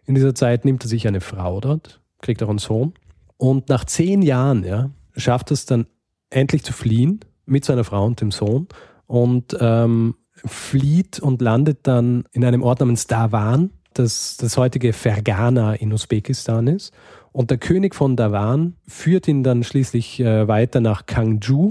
In 0.05 0.15
dieser 0.15 0.35
Zeit 0.35 0.65
nimmt 0.65 0.85
er 0.85 0.89
sich 0.89 1.07
eine 1.09 1.21
Frau 1.21 1.61
dort, 1.61 2.01
kriegt 2.21 2.43
auch 2.43 2.49
einen 2.49 2.59
Sohn. 2.59 2.93
Und 3.37 3.69
nach 3.69 3.85
10 3.85 4.23
Jahren, 4.23 4.65
ja, 4.65 4.91
schafft 5.17 5.51
es 5.51 5.65
dann 5.65 5.87
endlich 6.29 6.63
zu 6.63 6.73
fliehen 6.73 7.21
mit 7.47 7.65
seiner 7.65 7.85
Frau 7.85 8.05
und 8.05 8.21
dem 8.21 8.31
Sohn 8.31 8.69
und 9.07 9.57
ähm, 9.61 10.15
flieht 10.45 11.21
und 11.21 11.41
landet 11.43 11.81
dann 11.87 12.25
in 12.33 12.45
einem 12.45 12.63
Ort 12.63 12.81
namens 12.81 13.07
Dawan, 13.07 13.71
das 13.95 14.37
das 14.37 14.57
heutige 14.57 14.93
Fergana 14.93 15.75
in 15.75 15.93
Usbekistan 15.93 16.67
ist. 16.67 16.93
Und 17.33 17.51
der 17.51 17.59
König 17.59 17.95
von 17.95 18.17
Dawan 18.17 18.77
führt 18.87 19.29
ihn 19.29 19.43
dann 19.43 19.63
schließlich 19.63 20.21
äh, 20.21 20.49
weiter 20.49 20.81
nach 20.81 21.07
Kangju, 21.07 21.69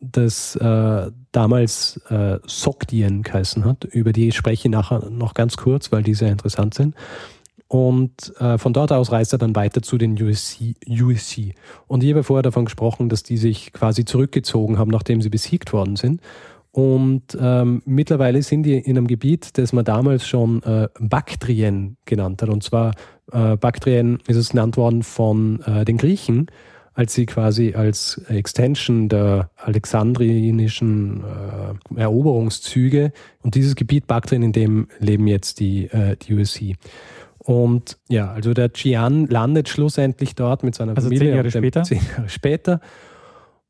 das 0.00 0.56
äh, 0.56 1.10
damals 1.32 2.00
äh, 2.08 2.38
Sogdien 2.46 3.22
geheißen 3.22 3.64
hat. 3.64 3.84
Über 3.84 4.12
die 4.12 4.32
spreche 4.32 4.68
ich 4.68 4.72
nachher 4.72 5.10
noch 5.10 5.34
ganz 5.34 5.56
kurz, 5.56 5.90
weil 5.90 6.02
die 6.02 6.14
sehr 6.14 6.30
interessant 6.30 6.74
sind. 6.74 6.94
Und 7.68 8.38
äh, 8.38 8.58
von 8.58 8.74
dort 8.74 8.92
aus 8.92 9.12
reist 9.12 9.32
er 9.32 9.38
dann 9.38 9.56
weiter 9.56 9.80
zu 9.80 9.96
den 9.96 10.22
USC. 10.22 10.74
USC. 10.86 11.54
Und 11.86 12.04
ich 12.04 12.10
habe 12.10 12.22
vorher 12.22 12.42
davon 12.42 12.66
gesprochen, 12.66 13.08
dass 13.08 13.22
die 13.22 13.38
sich 13.38 13.72
quasi 13.72 14.04
zurückgezogen 14.04 14.78
haben, 14.78 14.90
nachdem 14.90 15.22
sie 15.22 15.30
besiegt 15.30 15.72
worden 15.72 15.96
sind. 15.96 16.20
Und 16.70 17.36
ähm, 17.40 17.82
mittlerweile 17.84 18.42
sind 18.42 18.64
die 18.64 18.76
in 18.76 18.96
einem 18.96 19.06
Gebiet, 19.06 19.56
das 19.56 19.72
man 19.72 19.84
damals 19.84 20.26
schon 20.26 20.62
äh, 20.62 20.88
Baktrien 21.00 21.96
genannt 22.04 22.42
hat. 22.42 22.50
Und 22.50 22.62
zwar 22.62 22.92
äh, 23.30 23.56
Baktrien 23.56 24.18
ist 24.26 24.36
es 24.36 24.50
genannt 24.50 24.76
worden 24.76 25.02
von 25.02 25.60
äh, 25.62 25.86
den 25.86 25.96
Griechen, 25.96 26.48
als 26.94 27.14
sie 27.14 27.26
quasi 27.26 27.74
als 27.74 28.20
Extension 28.28 29.08
der 29.08 29.50
alexandrinischen 29.56 31.24
äh, 31.96 32.00
Eroberungszüge 32.00 33.12
und 33.42 33.54
dieses 33.54 33.76
Gebiet 33.76 34.06
Baktrien, 34.06 34.42
in 34.42 34.52
dem 34.52 34.88
leben 34.98 35.26
jetzt 35.26 35.60
die, 35.60 35.86
äh, 35.86 36.16
die 36.16 36.34
USC. 36.34 36.76
Und 37.38 37.98
ja, 38.08 38.30
also 38.30 38.54
der 38.54 38.68
Gian 38.68 39.26
landet 39.26 39.68
schlussendlich 39.68 40.34
dort 40.34 40.62
mit 40.62 40.74
seiner 40.74 40.94
also 40.96 41.08
Familie. 41.08 41.28
Zehn 41.28 41.36
Jahre 41.36 41.50
später. 41.50 41.82
Zehn 41.82 42.00
Jahre 42.16 42.28
später. 42.28 42.80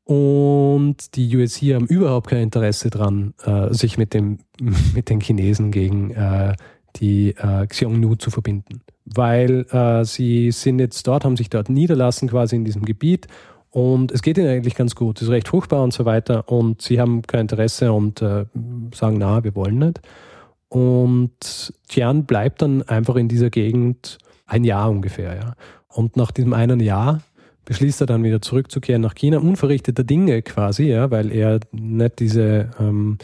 Und 0.03 1.15
die 1.15 1.35
USC 1.35 1.73
haben 1.73 1.87
überhaupt 1.87 2.27
kein 2.27 2.43
Interesse 2.43 2.89
daran, 2.89 3.33
äh, 3.43 3.73
sich 3.73 3.97
mit, 3.97 4.13
dem, 4.13 4.39
mit 4.93 5.09
den 5.09 5.21
Chinesen 5.21 5.71
gegen 5.71 6.11
äh, 6.11 6.55
die 6.97 7.29
äh, 7.29 7.65
Xiongnu 7.65 8.15
zu 8.15 8.29
verbinden. 8.29 8.81
Weil 9.05 9.65
äh, 9.71 10.05
sie 10.05 10.51
sind 10.51 10.79
jetzt 10.79 11.05
dort, 11.07 11.25
haben 11.25 11.37
sich 11.37 11.49
dort 11.49 11.69
niederlassen, 11.69 12.29
quasi 12.29 12.55
in 12.55 12.65
diesem 12.65 12.85
Gebiet. 12.85 13.27
Und 13.69 14.11
es 14.11 14.21
geht 14.21 14.37
ihnen 14.37 14.47
eigentlich 14.47 14.75
ganz 14.75 14.95
gut. 14.95 15.21
Ist 15.21 15.29
recht 15.29 15.47
fruchtbar 15.47 15.83
und 15.83 15.93
so 15.93 16.05
weiter. 16.05 16.47
Und 16.49 16.81
sie 16.81 16.99
haben 16.99 17.23
kein 17.23 17.41
Interesse 17.41 17.91
und 17.91 18.21
äh, 18.21 18.45
sagen, 18.93 19.17
na, 19.17 19.43
wir 19.43 19.55
wollen 19.55 19.79
nicht. 19.79 20.01
Und 20.69 21.73
Tian 21.87 22.25
bleibt 22.25 22.61
dann 22.61 22.81
einfach 22.83 23.15
in 23.15 23.27
dieser 23.27 23.49
Gegend 23.49 24.17
ein 24.45 24.63
Jahr 24.63 24.89
ungefähr. 24.89 25.35
Ja. 25.35 25.55
Und 25.87 26.17
nach 26.17 26.31
diesem 26.31 26.53
einen 26.53 26.79
Jahr 26.79 27.21
beschließt 27.65 28.01
er 28.01 28.07
dann 28.07 28.23
wieder 28.23 28.41
zurückzukehren 28.41 29.01
nach 29.01 29.15
China, 29.15 29.37
unverrichteter 29.39 30.03
Dinge 30.03 30.41
quasi, 30.41 30.85
ja, 30.85 31.11
weil 31.11 31.31
er 31.31 31.59
nicht 31.71 32.19
diese, 32.19 32.71
ähm, 32.79 33.17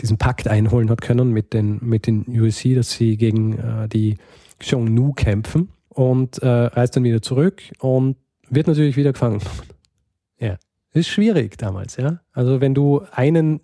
diesen 0.00 0.18
Pakt 0.18 0.48
einholen 0.48 0.90
hat 0.90 1.00
können 1.00 1.30
mit 1.30 1.52
den, 1.52 1.78
mit 1.82 2.06
den 2.06 2.24
USC, 2.28 2.74
dass 2.74 2.90
sie 2.92 3.16
gegen 3.16 3.58
äh, 3.58 3.88
die 3.88 4.16
Xiongnu 4.64 5.12
kämpfen 5.12 5.68
und 5.88 6.38
äh, 6.38 6.48
reist 6.48 6.96
dann 6.96 7.04
wieder 7.04 7.22
zurück 7.22 7.62
und 7.78 8.16
wird 8.48 8.66
natürlich 8.66 8.96
wieder 8.96 9.12
gefangen 9.12 9.40
Ja, 10.40 10.56
ist 10.92 11.08
schwierig 11.08 11.56
damals, 11.58 11.96
ja. 11.96 12.20
Also 12.32 12.60
wenn 12.60 12.74
du 12.74 13.02
einen, 13.12 13.60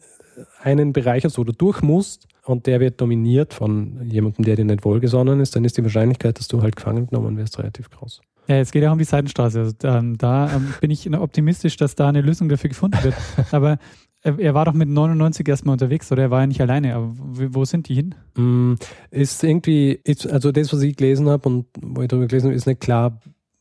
einen 0.63 0.93
Bereich 0.93 1.25
hast, 1.25 1.37
wo 1.37 1.45
du 1.45 1.53
durch 1.53 1.83
musst 1.83 2.29
und 2.45 2.67
der 2.67 2.81
wird 2.81 3.01
dominiert 3.01 3.53
von 3.55 4.01
jemandem, 4.05 4.45
der 4.45 4.57
dir 4.57 4.65
nicht 4.65 4.85
wohlgesonnen 4.85 5.41
ist, 5.41 5.57
dann 5.57 5.65
ist 5.65 5.77
die 5.77 5.83
Wahrscheinlichkeit, 5.83 6.39
dass 6.39 6.49
du 6.49 6.63
halt 6.63 6.77
gefangen 6.77 7.07
genommen 7.07 7.37
wirst, 7.37 7.59
relativ 7.59 7.91
groß. 7.91 8.21
Ja, 8.47 8.57
jetzt 8.57 8.73
geht 8.73 8.83
ja 8.83 8.93
um 8.93 8.99
die 8.99 9.05
Seitenstraße. 9.05 9.61
Also, 9.61 9.75
ähm, 9.85 10.17
da 10.17 10.55
ähm, 10.55 10.75
bin 10.81 10.91
ich 10.91 11.13
optimistisch, 11.13 11.77
dass 11.77 11.95
da 11.95 12.09
eine 12.09 12.21
Lösung 12.21 12.49
dafür 12.49 12.69
gefunden 12.69 13.03
wird. 13.03 13.15
Aber 13.53 13.79
er 14.23 14.55
war 14.55 14.67
doch 14.67 14.75
mit 14.75 14.89
99 14.89 15.49
erstmal 15.49 15.75
unterwegs, 15.75 16.13
oder? 16.13 16.25
Er 16.25 16.31
war 16.31 16.41
ja 16.41 16.47
nicht 16.47 16.61
alleine. 16.61 16.95
Aber 16.95 17.15
wo 17.17 17.65
sind 17.65 17.89
die 17.89 17.95
hin? 17.95 18.15
Mm, 18.37 18.75
ist 19.11 19.43
irgendwie, 19.43 20.01
also 20.29 20.53
das, 20.53 20.73
was 20.73 20.83
ich 20.83 20.97
gelesen 20.97 21.29
habe 21.29 21.49
und 21.49 21.67
wo 21.81 22.03
ich 22.03 22.09
darüber 22.09 22.27
gelesen 22.27 22.49
habe, 22.49 22.55
ist 22.55 22.67
nicht 22.67 22.81
klar, 22.81 23.19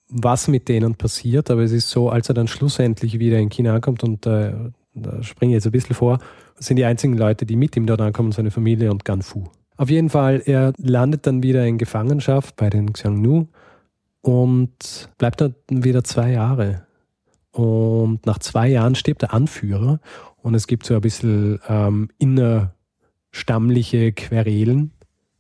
was 0.10 0.48
mit 0.48 0.68
denen 0.68 0.96
passiert. 0.96 1.50
Aber 1.50 1.62
es 1.62 1.72
ist 1.72 1.90
so, 1.90 2.10
als 2.10 2.30
er 2.30 2.36
dann 2.36 2.48
schlussendlich 2.48 3.20
wieder 3.20 3.38
in 3.40 3.50
China 3.50 3.74
ankommt 3.76 4.04
und 4.04 4.26
äh, 4.26 4.54
da 4.94 5.24
springe 5.24 5.52
ich 5.52 5.56
jetzt 5.56 5.66
ein 5.66 5.72
bisschen 5.72 5.96
vor, 5.96 6.20
sind 6.58 6.76
die 6.76 6.86
einzigen 6.86 7.18
Leute, 7.18 7.46
die 7.46 7.56
mit 7.56 7.78
ihm 7.78 7.86
dort 7.86 8.02
ankommen, 8.02 8.32
seine 8.32 8.52
Familie 8.52 8.92
und 8.92 9.06
Ganfu. 9.06 9.46
Auf 9.78 9.90
jeden 9.90 10.10
Fall, 10.10 10.42
er 10.46 10.74
landet 10.78 11.26
dann 11.26 11.42
wieder 11.42 11.66
in 11.66 11.78
Gefangenschaft 11.78 12.58
bei 12.58 12.70
den 12.70 12.92
Xiongnu 12.92 13.48
und 14.22 15.10
bleibt 15.18 15.40
dort 15.40 15.56
wieder 15.70 16.04
zwei 16.04 16.32
Jahre. 16.32 16.86
Und 17.52 18.26
nach 18.26 18.40
zwei 18.40 18.68
Jahren 18.68 18.96
stirbt 18.96 19.22
der 19.22 19.34
Anführer 19.34 20.00
und 20.42 20.56
es 20.56 20.68
gibt 20.68 20.86
so 20.86 20.96
ein 20.96 21.02
bisschen 21.02 21.60
ähm, 21.68 22.10
innerstammliche 22.18 24.12
Querelen, 24.14 24.92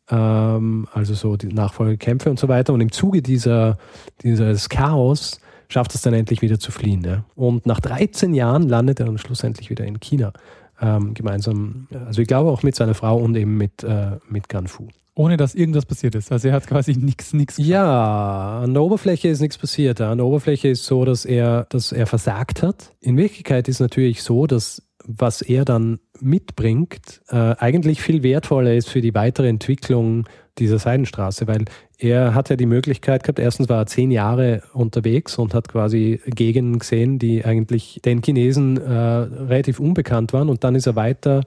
ähm, 0.10 0.88
also 0.94 1.13
so 1.13 1.38
die 1.38 1.48
Nachfolgekämpfe 1.48 2.29
und 2.29 2.39
so 2.39 2.48
weiter. 2.48 2.74
Und 2.74 2.82
im 2.82 2.91
Zuge 2.91 3.22
dieser, 3.22 3.77
dieses 4.22 4.70
Chaos 4.70 5.39
schafft 5.70 5.96
es 5.96 6.01
dann 6.01 6.13
endlich 6.13 6.41
wieder 6.41 6.60
zu 6.60 6.72
fliehen. 6.72 7.03
Ja. 7.03 7.24
Und 7.36 7.65
nach 7.65 7.79
13 7.79 8.34
Jahren 8.34 8.68
landet 8.68 9.00
er 9.00 9.06
dann 9.06 9.18
schlussendlich 9.18 9.70
wieder 9.70 9.86
in 9.86 10.00
China. 10.00 10.34
Ähm, 10.82 11.13
gemeinsam, 11.13 11.88
also 12.06 12.22
ich 12.22 12.27
glaube 12.27 12.50
auch 12.50 12.63
mit 12.63 12.74
seiner 12.75 12.94
Frau 12.94 13.18
und 13.18 13.36
eben 13.36 13.58
mit, 13.58 13.84
äh, 13.84 14.18
mit 14.29 14.48
Ganfu. 14.48 14.88
Ohne 15.13 15.36
dass 15.36 15.53
irgendwas 15.53 15.86
passiert 15.86 16.15
ist. 16.15 16.32
Also 16.32 16.48
er 16.48 16.53
hat 16.53 16.65
quasi 16.65 16.94
nichts, 16.94 17.34
nichts. 17.34 17.58
Ja, 17.58 18.62
an 18.62 18.74
der 18.74 18.82
Oberfläche 18.82 19.27
ist 19.27 19.41
nichts 19.41 19.58
passiert. 19.58 20.00
An 20.00 20.18
der 20.18 20.25
Oberfläche 20.25 20.70
ist 20.70 20.86
so, 20.86 21.03
dass 21.03 21.25
er, 21.25 21.65
dass 21.70 21.91
er 21.91 22.08
versagt 22.08 22.63
hat. 22.63 22.94
In 23.01 23.18
Wirklichkeit 23.18 23.68
ist 23.68 23.82
natürlich 23.82 24.24
so, 24.24 24.48
dass 24.48 24.82
was 25.12 25.42
er 25.42 25.66
dann 25.66 26.00
mitbringt, 26.20 27.22
äh, 27.30 27.56
eigentlich 27.58 28.01
viel 28.01 28.22
wertvoller 28.22 28.75
ist 28.75 28.89
für 28.89 29.01
die 29.01 29.16
weitere 29.16 29.50
Entwicklung 29.50 30.25
dieser 30.60 30.78
Seidenstraße, 30.78 31.48
weil 31.48 31.66
er 31.98 32.36
hat 32.36 32.50
ja 32.50 32.56
die 32.56 32.68
Möglichkeit 32.68 33.24
gehabt, 33.24 33.39
erstens 33.39 33.70
war 33.70 33.80
er 33.80 33.86
zehn 33.88 34.12
Jahre 34.12 34.62
unterwegs 34.74 35.38
und 35.38 35.54
hat 35.54 35.68
quasi 35.68 36.22
Gegenden 36.28 36.80
gesehen, 36.80 37.18
die 37.18 37.44
eigentlich 37.44 38.01
den 38.06 38.22
Chinesen 38.22 38.78
äh, 38.78 38.94
relativ 38.94 39.80
unbekannt 39.80 40.32
waren 40.34 40.50
und 40.50 40.63
dann 40.63 40.75
ist 40.75 40.86
er 40.86 40.96
weiter 40.96 41.42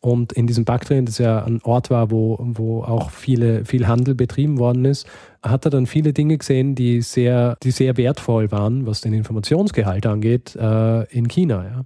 und 0.00 0.34
in 0.34 0.46
diesem 0.46 0.66
Baktrien, 0.66 1.06
das 1.06 1.16
ja 1.16 1.42
ein 1.44 1.62
Ort 1.62 1.88
war, 1.90 2.10
wo, 2.10 2.36
wo 2.38 2.82
auch 2.82 3.10
viele, 3.10 3.64
viel 3.64 3.86
Handel 3.86 4.14
betrieben 4.14 4.58
worden 4.58 4.84
ist, 4.84 5.06
hat 5.42 5.64
er 5.64 5.70
dann 5.70 5.86
viele 5.86 6.12
Dinge 6.12 6.36
gesehen, 6.36 6.74
die 6.74 7.00
sehr, 7.00 7.56
die 7.62 7.70
sehr 7.70 7.96
wertvoll 7.96 8.50
waren, 8.52 8.86
was 8.86 9.00
den 9.00 9.14
Informationsgehalt 9.14 10.04
angeht, 10.04 10.56
äh, 10.56 11.04
in 11.04 11.28
China. 11.28 11.64
Ja. 11.64 11.84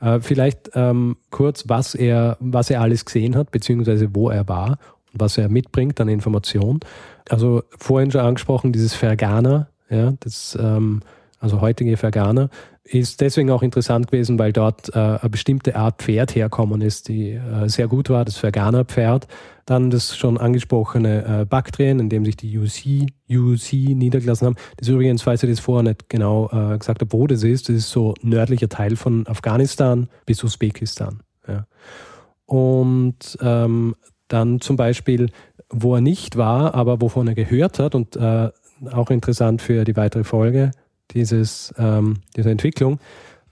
Äh, 0.00 0.20
vielleicht 0.20 0.70
ähm, 0.74 1.16
kurz, 1.30 1.68
was 1.68 1.94
er, 1.94 2.36
was 2.40 2.70
er 2.70 2.80
alles 2.80 3.04
gesehen 3.04 3.36
hat, 3.36 3.50
beziehungsweise 3.50 4.14
wo 4.14 4.30
er 4.30 4.48
war 4.48 4.78
und 5.12 5.20
was 5.20 5.38
er 5.38 5.48
mitbringt 5.48 6.00
an 6.00 6.08
Information. 6.08 6.80
Also 7.28 7.62
vorhin 7.78 8.10
schon 8.10 8.22
angesprochen, 8.22 8.72
dieses 8.72 8.94
Fergana, 8.94 9.68
ja, 9.88 10.14
das, 10.20 10.58
ähm, 10.60 11.00
also 11.40 11.60
heutige 11.62 11.96
Fergana, 11.96 12.50
ist 12.84 13.20
deswegen 13.20 13.50
auch 13.50 13.62
interessant 13.62 14.08
gewesen, 14.08 14.38
weil 14.38 14.52
dort 14.52 14.94
äh, 14.94 14.98
eine 14.98 15.30
bestimmte 15.30 15.74
Art 15.74 16.02
Pferd 16.02 16.34
herkommen 16.34 16.82
ist, 16.82 17.08
die 17.08 17.30
äh, 17.32 17.68
sehr 17.68 17.88
gut 17.88 18.10
war, 18.10 18.24
das 18.24 18.36
Fergana-Pferd. 18.36 19.26
Dann 19.64 19.90
das 19.90 20.16
schon 20.16 20.38
angesprochene 20.38 21.40
äh, 21.40 21.44
Baktrien, 21.46 21.98
in 21.98 22.08
dem 22.08 22.24
sich 22.24 22.36
die 22.36 22.58
UC, 22.58 23.10
UC 23.30 23.72
niedergelassen 23.94 24.46
haben. 24.46 24.56
Das 24.76 24.88
ist 24.88 24.94
übrigens, 24.94 25.22
falls 25.22 25.42
ich 25.42 25.50
das 25.50 25.60
vorher 25.60 25.82
nicht 25.82 26.08
genau 26.08 26.50
äh, 26.52 26.76
gesagt 26.76 27.00
habe, 27.00 27.12
wo 27.12 27.26
das 27.26 27.42
ist, 27.42 27.68
das 27.68 27.76
ist 27.76 27.90
so 27.90 28.14
nördlicher 28.22 28.68
Teil 28.68 28.96
von 28.96 29.26
Afghanistan 29.26 30.08
bis 30.26 30.44
Usbekistan. 30.44 31.22
Ja. 31.48 31.66
Und 32.44 33.38
ähm, 33.40 33.94
dann 34.28 34.60
zum 34.60 34.76
Beispiel, 34.76 35.30
wo 35.70 35.94
er 35.94 36.00
nicht 36.00 36.36
war, 36.36 36.74
aber 36.74 37.00
wovon 37.00 37.28
er 37.28 37.34
gehört 37.34 37.78
hat 37.78 37.94
und 37.94 38.16
äh, 38.16 38.50
auch 38.92 39.10
interessant 39.10 39.62
für 39.62 39.84
die 39.84 39.96
weitere 39.96 40.24
Folge, 40.24 40.72
dieses, 41.14 41.74
ähm, 41.78 42.18
dieser 42.36 42.50
Entwicklung, 42.50 42.98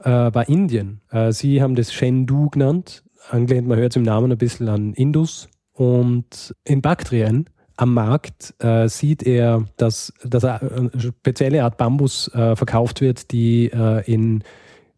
äh, 0.01 0.11
war 0.11 0.49
Indien. 0.49 1.01
Äh, 1.11 1.33
sie 1.33 1.63
haben 1.63 1.75
das 1.75 1.93
Shendu 1.93 2.51
genannt, 2.51 3.03
angelehnt, 3.31 3.69
man 3.69 3.79
hört 3.79 3.93
es 3.93 3.97
im 3.97 4.03
Namen 4.03 4.33
ein 4.33 4.39
bisschen 4.39 4.69
an 4.69 4.95
Indus. 4.95 5.49
Und 5.73 6.55
in 6.65 6.83
Baktrien 6.83 7.49
am 7.77 7.95
Markt 7.95 8.55
äh, 8.59 8.89
sieht 8.89 9.23
er, 9.23 9.65
dass, 9.77 10.13
dass 10.25 10.45
eine 10.45 10.91
spezielle 10.99 11.63
Art 11.63 11.77
Bambus 11.77 12.29
äh, 12.35 12.57
verkauft 12.57 13.01
wird, 13.01 13.31
die 13.31 13.71
äh, 13.73 14.03
in, 14.11 14.43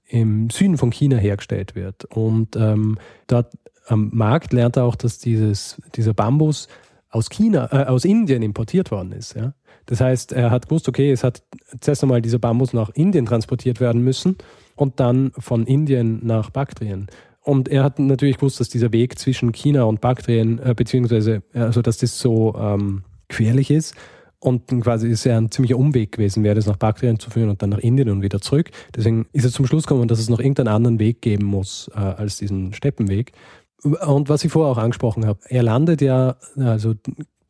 im 0.07 0.49
Süden 0.49 0.79
von 0.79 0.91
China 0.91 1.17
hergestellt 1.19 1.75
wird. 1.75 2.07
Und 2.07 2.57
ähm, 2.57 2.97
dort 3.27 3.53
am 3.87 4.11
Markt 4.15 4.55
lernt 4.55 4.77
er 4.77 4.85
auch, 4.85 4.97
dass 4.97 5.19
dieses, 5.19 5.81
dieser 5.95 6.15
Bambus 6.15 6.69
aus 7.11 7.29
China, 7.29 7.69
äh, 7.73 7.87
aus 7.87 8.05
Indien 8.05 8.43
importiert 8.43 8.91
worden 8.91 9.13
ist. 9.13 9.35
Ja? 9.35 9.53
Das 9.87 10.01
heißt, 10.01 10.33
er 10.33 10.51
hat 10.51 10.69
gewusst, 10.69 10.89
okay, 10.89 11.11
es 11.11 11.25
hat 11.25 11.43
zuerst 11.81 12.03
einmal 12.03 12.23
dieser 12.23 12.39
Bambus 12.39 12.73
nach 12.73 12.91
Indien 12.91 13.27
transportiert 13.27 13.81
werden 13.81 14.03
müssen 14.03 14.37
und 14.77 15.01
dann 15.01 15.33
von 15.39 15.67
Indien 15.67 16.25
nach 16.25 16.51
Baktrien. 16.51 17.09
Und 17.43 17.69
er 17.69 17.83
hat 17.85 17.99
natürlich 17.99 18.37
gewusst, 18.37 18.61
dass 18.61 18.69
dieser 18.69 18.93
Weg 18.93 19.19
zwischen 19.19 19.53
China 19.53 19.85
und 19.85 20.01
Baktrien, 20.01 20.59
äh, 20.59 20.75
beziehungsweise, 20.75 21.43
also 21.53 21.83
dass 21.83 21.99
das 21.99 22.19
so 22.19 22.55
ähm, 22.57 23.03
querlich 23.29 23.71
ist. 23.71 23.95
Und 24.43 24.69
quasi 24.83 25.09
ist 25.11 25.25
ja 25.25 25.37
ein 25.37 25.51
ziemlicher 25.51 25.77
Umweg 25.77 26.13
gewesen, 26.13 26.43
wäre 26.45 26.55
das 26.55 26.67
nach 26.67 26.79
Baktrien 26.79 27.19
zu 27.19 27.29
führen 27.29 27.51
und 27.51 27.61
dann 27.61 27.69
nach 27.69 27.79
Indien 27.79 28.09
und 28.09 28.23
wieder 28.23 28.41
zurück. 28.41 28.71
Deswegen 28.97 29.27
ist 29.33 29.45
er 29.45 29.51
zum 29.51 29.67
Schluss 29.67 29.87
gekommen, 29.87 30.09
dass 30.09 30.19
es 30.19 30.31
noch 30.31 30.39
irgendeinen 30.39 30.69
anderen 30.69 30.99
Weg 30.99 31.21
geben 31.21 31.45
muss 31.45 31.91
äh, 31.95 31.99
als 31.99 32.39
diesen 32.39 32.73
Steppenweg. 32.73 33.33
Und 33.83 34.29
was 34.29 34.45
ich 34.45 34.53
vorher 34.53 34.73
auch 34.73 34.83
angesprochen 34.83 35.27
habe, 35.27 35.41
er 35.49 35.63
landet 35.63 36.01
ja, 36.03 36.37
also 36.57 36.95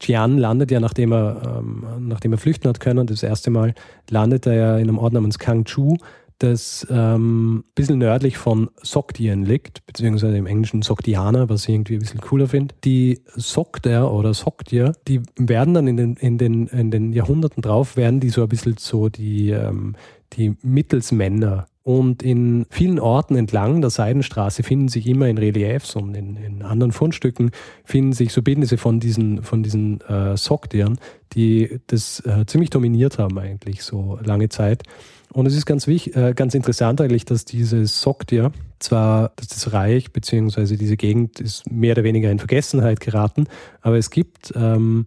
Jian 0.01 0.39
landet 0.39 0.71
ja, 0.71 0.81
nachdem 0.81 1.13
er, 1.13 1.59
ähm, 1.59 1.85
nachdem 2.01 2.33
er 2.33 2.39
flüchten 2.39 2.69
hat 2.69 2.81
können, 2.81 3.07
das 3.07 3.23
erste 3.23 3.51
Mal, 3.51 3.75
landet 4.09 4.47
er 4.47 4.55
ja 4.55 4.77
in 4.77 4.89
einem 4.89 4.99
Ort 4.99 5.13
namens 5.13 5.39
Kangchu, 5.39 5.97
das 6.39 6.87
ähm, 6.91 7.59
ein 7.59 7.65
bisschen 7.75 7.99
nördlich 7.99 8.39
von 8.39 8.71
Sogdien 8.83 9.45
liegt, 9.45 9.85
beziehungsweise 9.87 10.39
im 10.39 10.47
Englischen 10.47 10.81
Sogdianer, 10.81 11.51
was 11.51 11.65
ich 11.65 11.75
irgendwie 11.75 11.95
ein 11.95 12.01
bisschen 12.01 12.23
cooler 12.23 12.49
finde. 12.49 12.75
Die 12.83 13.21
Sogder 13.37 14.11
oder 14.11 14.33
Sogdier, 14.33 14.95
die 15.07 15.21
werden 15.37 15.75
dann 15.75 15.87
in 15.87 15.99
den, 15.99 16.15
in, 16.15 16.39
den, 16.39 16.67
in 16.69 16.91
den 16.91 17.13
Jahrhunderten 17.13 17.63
drauf, 17.63 17.97
werden 17.97 18.21
die 18.21 18.31
so 18.31 18.43
ein 18.43 18.49
bisschen 18.49 18.77
so 18.79 19.11
die, 19.11 19.51
ähm, 19.51 19.97
die 20.33 20.57
Mittelsmänner 20.63 21.67
und 21.83 22.23
in 22.23 22.67
vielen 22.69 22.99
Orten 22.99 23.37
entlang 23.37 23.81
der 23.81 23.89
Seidenstraße 23.89 24.63
finden 24.63 24.89
sich 24.89 25.07
immer 25.07 25.29
in 25.29 25.39
Reliefs 25.39 25.97
und 25.97 26.15
in, 26.15 26.37
in 26.37 26.63
anderen 26.63 26.93
Fundstücken 26.93 27.53
finden 27.85 28.13
sich 28.13 28.33
so 28.33 28.43
Bildnisse 28.43 28.77
von 28.77 29.01
diesen, 29.01 29.43
von 29.43 29.63
diesen 29.63 30.01
äh, 30.03 30.37
Sogdieren, 30.37 30.99
die 31.33 31.81
das 31.87 32.21
äh, 32.27 32.45
ziemlich 32.47 32.69
dominiert 32.69 33.19
haben 33.19 33.39
eigentlich 33.39 33.83
so 33.83 34.19
lange 34.23 34.51
Zeit. 34.51 34.83
Und 35.33 35.47
es 35.47 35.57
ist 35.57 35.65
ganz, 35.65 35.87
wichtig, 35.87 36.17
äh, 36.17 36.35
ganz 36.35 36.55
interessant 36.55 37.01
eigentlich, 37.01 37.25
dass 37.25 37.47
dieses 37.47 38.03
Sogdier 38.03 38.53
zwar, 38.79 39.33
dass 39.37 39.49
das 39.49 39.73
Reich 39.73 40.13
bzw. 40.13 40.77
diese 40.77 40.99
Gegend 40.99 41.41
ist 41.41 41.71
mehr 41.71 41.93
oder 41.93 42.05
weniger 42.05 42.31
in 42.31 42.39
Vergessenheit 42.39 43.01
geraten, 43.01 43.47
aber 43.81 43.97
es 43.97 44.11
gibt 44.11 44.53
ähm, 44.55 45.07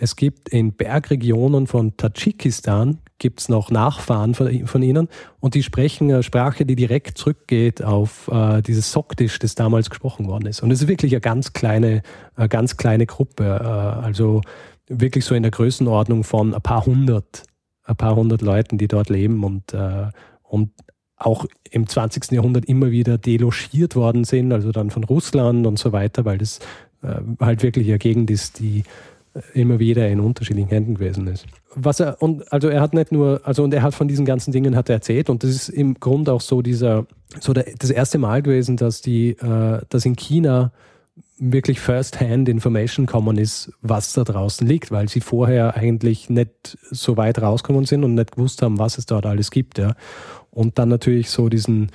es 0.00 0.16
gibt 0.16 0.48
in 0.48 0.72
Bergregionen 0.72 1.66
von 1.66 1.96
Tadschikistan 1.96 2.98
gibt 3.18 3.40
es 3.40 3.48
noch 3.48 3.70
Nachfahren 3.70 4.34
von, 4.34 4.66
von, 4.66 4.82
ihnen 4.82 5.08
und 5.40 5.54
die 5.54 5.62
sprechen 5.62 6.10
eine 6.10 6.22
Sprache, 6.22 6.64
die 6.64 6.76
direkt 6.76 7.18
zurückgeht 7.18 7.82
auf 7.82 8.28
äh, 8.28 8.62
dieses 8.62 8.92
Sogdisch, 8.92 9.38
das 9.38 9.54
damals 9.54 9.90
gesprochen 9.90 10.28
worden 10.28 10.46
ist. 10.46 10.62
Und 10.62 10.70
es 10.70 10.82
ist 10.82 10.88
wirklich 10.88 11.12
eine 11.12 11.20
ganz 11.20 11.52
kleine, 11.52 12.02
eine 12.36 12.48
ganz 12.48 12.76
kleine 12.76 13.06
Gruppe, 13.06 13.44
äh, 13.44 14.04
also 14.04 14.42
wirklich 14.86 15.24
so 15.24 15.34
in 15.34 15.42
der 15.42 15.50
Größenordnung 15.50 16.24
von 16.24 16.54
ein 16.54 16.62
paar 16.62 16.86
hundert, 16.86 17.42
ein 17.84 17.96
paar 17.96 18.14
hundert 18.14 18.42
Leuten, 18.42 18.78
die 18.78 18.88
dort 18.88 19.10
leben 19.10 19.42
und, 19.42 19.74
äh, 19.74 20.06
und 20.42 20.70
auch 21.16 21.44
im 21.70 21.88
20. 21.88 22.30
Jahrhundert 22.30 22.66
immer 22.66 22.92
wieder 22.92 23.18
delogiert 23.18 23.96
worden 23.96 24.22
sind, 24.22 24.52
also 24.52 24.70
dann 24.70 24.90
von 24.90 25.02
Russland 25.02 25.66
und 25.66 25.78
so 25.78 25.92
weiter, 25.92 26.24
weil 26.24 26.38
das 26.38 26.60
äh, 27.02 27.20
halt 27.40 27.64
wirklich 27.64 27.88
eine 27.88 27.98
Gegend 27.98 28.30
ist, 28.30 28.60
die 28.60 28.84
immer 29.54 29.78
wieder 29.78 30.08
in 30.08 30.20
unterschiedlichen 30.20 30.68
Händen 30.68 30.94
gewesen 30.94 31.26
ist. 31.26 31.46
Was 31.74 32.00
er, 32.00 32.20
und 32.20 32.50
also 32.52 32.68
er 32.68 32.80
hat 32.80 32.94
nicht 32.94 33.12
nur, 33.12 33.40
also 33.44 33.62
und 33.62 33.72
er 33.74 33.82
hat 33.82 33.94
von 33.94 34.08
diesen 34.08 34.24
ganzen 34.24 34.52
Dingen 34.52 34.76
hat 34.76 34.88
er 34.88 34.96
erzählt 34.96 35.30
und 35.30 35.42
das 35.42 35.50
ist 35.50 35.68
im 35.68 35.94
Grunde 35.94 36.32
auch 36.32 36.40
so 36.40 36.62
dieser, 36.62 37.06
so 37.40 37.52
der, 37.52 37.66
das 37.78 37.90
erste 37.90 38.18
Mal 38.18 38.42
gewesen, 38.42 38.76
dass 38.76 39.00
die, 39.00 39.30
äh, 39.30 39.80
dass 39.88 40.04
in 40.04 40.16
China 40.16 40.72
wirklich 41.38 41.80
First-Hand 41.80 42.48
Information 42.48 43.06
kommen 43.06 43.38
ist, 43.38 43.72
was 43.80 44.12
da 44.12 44.24
draußen 44.24 44.66
liegt, 44.66 44.90
weil 44.90 45.08
sie 45.08 45.20
vorher 45.20 45.76
eigentlich 45.76 46.28
nicht 46.30 46.78
so 46.90 47.16
weit 47.16 47.40
rauskommen 47.40 47.84
sind 47.84 48.04
und 48.04 48.14
nicht 48.14 48.32
gewusst 48.32 48.62
haben, 48.62 48.78
was 48.78 48.98
es 48.98 49.06
dort 49.06 49.26
alles 49.26 49.50
gibt. 49.50 49.78
Ja. 49.78 49.94
Und 50.50 50.78
dann 50.78 50.88
natürlich 50.88 51.30
so 51.30 51.48
diesen, 51.48 51.90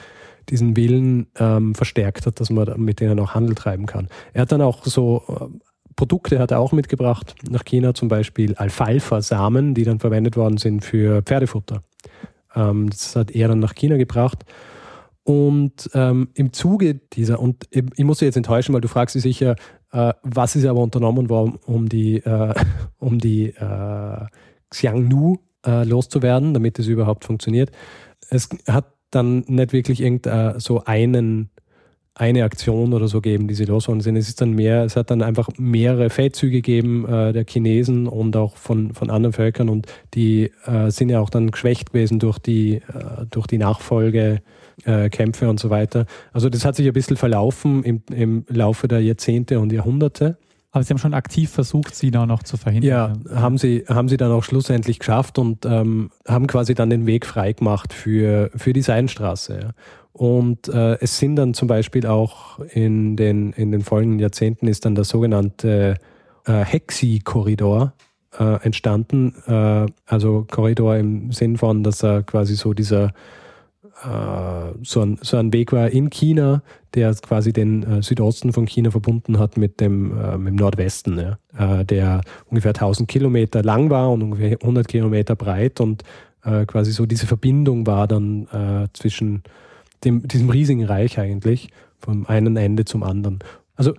diesen 0.50 0.78
Willen 0.78 1.28
ähm, 1.38 1.76
verstärkt 1.76 2.26
hat, 2.26 2.39
dass 2.39 2.50
man 2.50 2.80
mit 2.80 3.00
denen 3.00 3.19
auch 3.19 3.34
Handel 3.34 3.56
treiben 3.56 3.86
kann. 3.86 4.08
Er 4.34 4.43
hat 4.43 4.52
dann 4.52 4.62
auch 4.62 4.86
so 4.86 5.52
Produkte 5.96 6.40
hat 6.40 6.52
er 6.52 6.60
auch 6.60 6.72
mitgebracht 6.72 7.36
nach 7.50 7.66
China, 7.66 7.94
zum 7.94 8.08
Beispiel 8.08 8.56
Alfalfa-Samen, 8.56 9.74
die 9.74 9.84
dann 9.84 10.00
verwendet 10.00 10.38
worden 10.38 10.58
sind 10.58 10.84
für 10.84 11.22
Pferdefutter. 11.22 11.84
Ähm, 12.56 12.90
das 12.90 13.16
hat 13.16 13.32
er 13.32 13.48
dann 13.48 13.60
nach 13.60 13.76
China 13.76 13.98
gebracht. 13.98 14.46
Und 15.24 15.90
ähm, 15.94 16.30
im 16.34 16.52
Zuge 16.52 16.96
dieser, 16.96 17.40
und 17.40 17.68
ich 17.72 18.04
muss 18.04 18.20
dich 18.20 18.28
jetzt 18.28 18.36
enttäuschen, 18.36 18.74
weil 18.74 18.82
du 18.82 18.90
fragst 18.90 19.16
dich 19.16 19.24
sicher, 19.24 19.56
äh, 19.92 20.14
was 20.24 20.56
ist 20.56 20.66
aber 20.66 20.82
unternommen 20.82 21.30
worden, 21.30 21.58
um 21.66 21.88
die, 21.88 22.18
äh, 22.18 22.54
um 23.00 23.20
die 23.20 23.50
äh, 23.50 24.26
Xiangnu 24.70 25.38
äh, 25.66 25.86
loszuwerden, 25.86 26.54
damit 26.54 26.78
es 26.78 26.88
überhaupt 26.88 27.24
funktioniert. 27.24 27.72
Es 28.30 28.50
hat 28.68 28.88
dann 29.12 29.46
nicht 29.48 29.72
wirklich 29.72 30.02
irgend 30.02 30.28
äh, 30.28 30.56
so 30.58 30.84
einen 30.84 31.52
eine 32.15 32.43
Aktion 32.43 32.93
oder 32.93 33.08
so 33.08 33.21
geben, 33.21 33.47
die 33.47 33.56
sie 33.56 33.65
losworden 33.65 34.02
sind. 34.02 34.15
Es 34.17 34.28
ist 34.28 34.39
dann 34.39 34.52
mehr, 34.52 34.84
es 34.84 34.95
hat 34.95 35.10
dann 35.10 35.23
einfach 35.23 35.49
mehrere 35.58 36.10
Feldzüge 36.10 36.58
gegeben 36.58 37.08
äh, 37.08 37.34
der 37.34 37.45
Chinesen 37.45 38.08
und 38.08 38.36
auch 38.36 38.56
von, 38.56 38.93
von 38.93 39.10
anderen 39.10 39.34
Völkern 39.34 39.69
und 39.69 39.88
die 40.13 40.52
äh, 40.65 40.91
sind 40.91 41.10
ja 41.10 41.19
auch 41.19 41.32
dann 41.32 41.49
geschwächt 41.49 41.91
gewesen 41.91 42.19
durch 42.19 42.38
die, 42.38 42.76
äh, 42.76 43.26
durch 43.32 43.47
die 43.47 43.58
Nachfolgekämpfe 43.58 45.49
und 45.49 45.60
so 45.60 45.71
weiter. 45.71 46.06
Also 46.34 46.49
das 46.49 46.65
hat 46.65 46.76
sich 46.76 46.86
ein 46.86 46.93
bisschen 46.93 47.17
verlaufen 47.17 47.84
im, 47.84 48.04
im 48.13 48.45
Laufe 48.47 48.88
der 48.88 49.02
Jahrzehnte 49.02 49.60
und 49.60 49.71
Jahrhunderte. 49.71 50.38
Aber 50.73 50.84
Sie 50.84 50.89
haben 50.89 50.97
schon 50.97 51.13
aktiv 51.13 51.52
versucht, 51.52 51.93
sie 51.93 52.10
da 52.10 52.26
noch 52.26 52.41
zu 52.41 52.58
verhindern. 52.58 52.89
Ja, 52.89 53.13
haben 53.39 53.60
sie, 53.60 53.86
haben 53.88 54.10
sie 54.10 54.17
dann 54.17 54.32
auch 54.32 54.43
schlussendlich 54.43 54.97
geschafft 54.97 55.38
und 55.38 55.67
ähm, 55.67 56.10
haben 56.28 56.47
quasi 56.47 56.73
dann 56.73 56.89
den 56.89 57.06
Weg 57.06 57.28
freigemacht 57.28 57.93
für, 57.93 58.49
für 58.56 58.73
die 58.73 58.82
Seidenstraße. 58.82 59.60
Ja. 59.62 59.69
Und 60.13 60.67
äh, 60.67 60.97
es 61.02 61.17
sind 61.17 61.36
dann 61.36 61.54
zum 61.54 61.67
Beispiel 61.67 62.06
auch 62.06 62.60
in 62.60 63.17
den, 63.17 63.52
in 63.54 63.71
den 63.71 63.82
folgenden 63.82 64.19
Jahrzehnten 64.19 64.67
ist 64.67 64.86
dann 64.86 64.95
der 64.95 65.04
sogenannte 65.04 65.95
äh, 66.45 66.63
Hexi-Korridor 66.63 67.93
äh, 68.39 68.63
entstanden. 68.63 69.34
Äh, 69.47 69.88
also 70.06 70.45
Korridor 70.49 70.97
im 70.97 71.32
Sinn 71.32 71.58
von, 71.58 71.84
dass 71.84 72.04
er 72.04 72.21
quasi 72.23 72.56
so 72.56 72.73
dieser 72.73 73.12
äh, 74.04 74.73
so 74.84 75.02
ein, 75.02 75.17
so 75.21 75.38
ein 75.38 75.54
Weg 75.54 75.71
war 75.71 75.89
in 75.89 76.10
China, 76.10 76.62
der 76.93 77.13
quasi 77.15 77.54
den 77.54 77.84
äh, 77.84 78.04
Südosten 78.04 78.52
von 78.52 78.65
China 78.65 78.91
verbunden 78.91 79.39
hat 79.39 79.58
mit 79.58 79.80
dem, 79.80 80.17
äh, 80.17 80.38
mit 80.38 80.49
dem 80.49 80.56
Nordwesten, 80.56 81.19
ja, 81.19 81.84
der 81.84 82.21
ungefähr 82.49 82.71
1000 82.71 83.08
Kilometer 83.08 83.63
lang 83.63 83.89
war 83.89 84.12
und 84.12 84.23
ungefähr 84.23 84.58
100 84.60 84.88
Kilometer 84.88 85.36
breit 85.36 85.80
und 85.80 86.04
quasi 86.67 86.91
so 86.91 87.06
diese 87.06 87.26
Verbindung 87.26 87.88
war 87.88 88.06
dann 88.06 88.89
zwischen 88.91 89.43
dem, 90.06 90.28
diesem 90.28 90.50
riesigen 90.50 90.86
Reich 90.86 91.20
eigentlich, 91.20 91.70
vom 92.00 92.26
einen 92.26 92.58
Ende 92.58 92.86
zum 92.86 93.04
anderen. 93.04 93.39
Also 93.76 93.94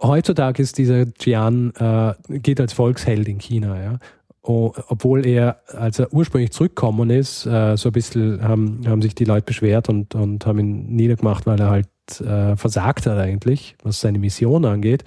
heutzutage 0.00 0.62
ist 0.62 0.78
dieser 0.78 1.06
Jian, 1.20 1.72
äh, 1.78 2.14
geht 2.38 2.60
als 2.60 2.72
Volksheld 2.72 3.28
in 3.28 3.38
China, 3.38 3.80
ja. 3.80 3.98
Obwohl 4.44 5.24
er, 5.24 5.60
als 5.68 6.00
er 6.00 6.12
ursprünglich 6.12 6.50
zurückgekommen 6.50 7.10
ist, 7.10 7.46
äh, 7.46 7.76
so 7.76 7.90
ein 7.90 7.92
bisschen 7.92 8.42
haben, 8.42 8.80
haben 8.88 9.00
sich 9.00 9.14
die 9.14 9.24
Leute 9.24 9.46
beschwert 9.46 9.88
und, 9.88 10.16
und 10.16 10.44
haben 10.46 10.58
ihn 10.58 10.96
niedergemacht, 10.96 11.46
weil 11.46 11.60
er 11.60 11.70
halt 11.70 11.88
äh, 12.20 12.56
versagt 12.56 13.06
hat 13.06 13.18
eigentlich, 13.18 13.76
was 13.84 14.00
seine 14.00 14.18
Mission 14.18 14.64
angeht 14.64 15.04